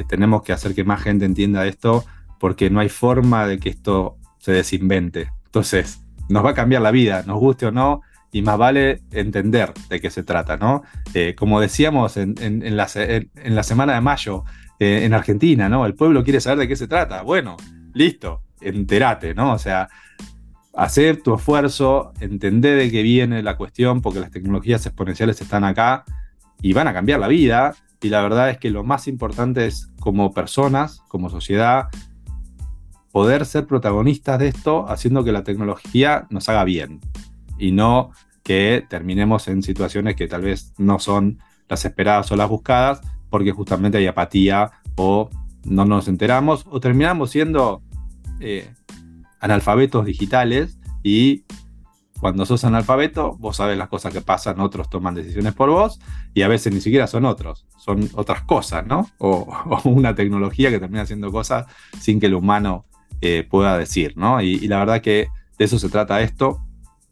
[0.07, 2.03] tenemos que hacer que más gente entienda esto
[2.39, 5.31] porque no hay forma de que esto se desinvente.
[5.45, 8.01] Entonces, nos va a cambiar la vida, nos guste o no,
[8.35, 10.83] y más vale entender de qué se trata, ¿no?
[11.13, 14.43] Eh, como decíamos en, la, semana de mayo
[14.77, 15.85] eh, en Argentina, ¿no?
[15.85, 17.21] El pueblo quiere saber de qué se trata.
[17.21, 17.55] Bueno,
[17.93, 19.53] listo, entérate, ¿no?
[19.53, 19.87] O sea,
[20.75, 26.03] hacer tu esfuerzo, entender de qué viene la cuestión, porque las tecnologías exponenciales están acá
[26.61, 29.93] y van a cambiar la vida y la verdad es que lo más importante es
[30.01, 31.87] como personas, como sociedad,
[33.13, 36.99] poder ser protagonistas de esto haciendo que la tecnología nos haga bien
[37.57, 38.11] y no
[38.45, 43.51] que terminemos en situaciones que tal vez no son las esperadas o las buscadas porque
[43.51, 45.29] justamente hay apatía o
[45.65, 47.81] no nos enteramos o terminamos siendo
[48.39, 48.69] eh,
[49.41, 51.43] analfabetos digitales y
[52.19, 55.99] cuando sos analfabeto, vos sabes las cosas que pasan, otros toman decisiones por vos
[56.33, 59.09] y a veces ni siquiera son otros, son otras cosas, ¿no?
[59.17, 59.47] O,
[59.83, 61.65] una tecnología que termina haciendo cosas
[61.99, 62.85] sin que el humano
[63.21, 64.41] eh, pueda decir, ¿no?
[64.41, 65.27] Y, la verdad que
[65.57, 66.64] de eso se trata esto.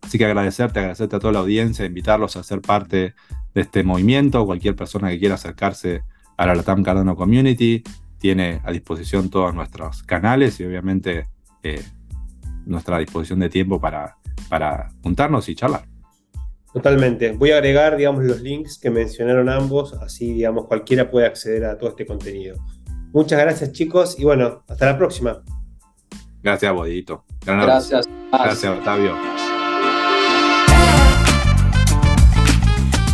[0.04, 3.16] Así que agradecerte, agradecerte a toda la audiencia, invitarlos a ser parte
[3.56, 4.46] de este movimiento.
[4.46, 6.04] Cualquier persona que quiera acercarse
[6.38, 7.84] a la Latam Cardano Community
[8.20, 11.28] tiene a disposición todos nuestros canales y obviamente
[11.64, 11.84] eh,
[12.66, 14.18] nuestra disposición de tiempo para
[14.50, 15.86] para juntarnos y charlar.
[16.74, 17.32] Totalmente.
[17.32, 21.78] Voy a agregar, digamos, los links que mencionaron ambos, así, digamos, cualquiera puede acceder a
[21.78, 22.58] todo este contenido.
[23.12, 25.44] Muchas gracias, chicos, y bueno, hasta la próxima.
[26.42, 27.26] Gracias, Bodito.
[27.46, 28.10] Gracias.
[28.32, 29.53] Gracias, Octavio.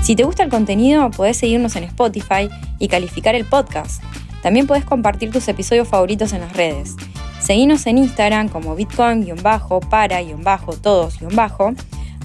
[0.09, 2.49] Si te gusta el contenido, podés seguirnos en Spotify
[2.79, 4.01] y calificar el podcast.
[4.41, 6.95] También podés compartir tus episodios favoritos en las redes.
[7.39, 11.73] Seguinos en Instagram como bitcoin-para-todos-bajo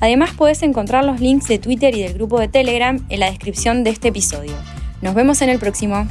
[0.01, 3.85] Además puedes encontrar los links de Twitter y del grupo de Telegram en la descripción
[3.85, 4.55] de este episodio.
[5.03, 6.09] Nos vemos en el próximo.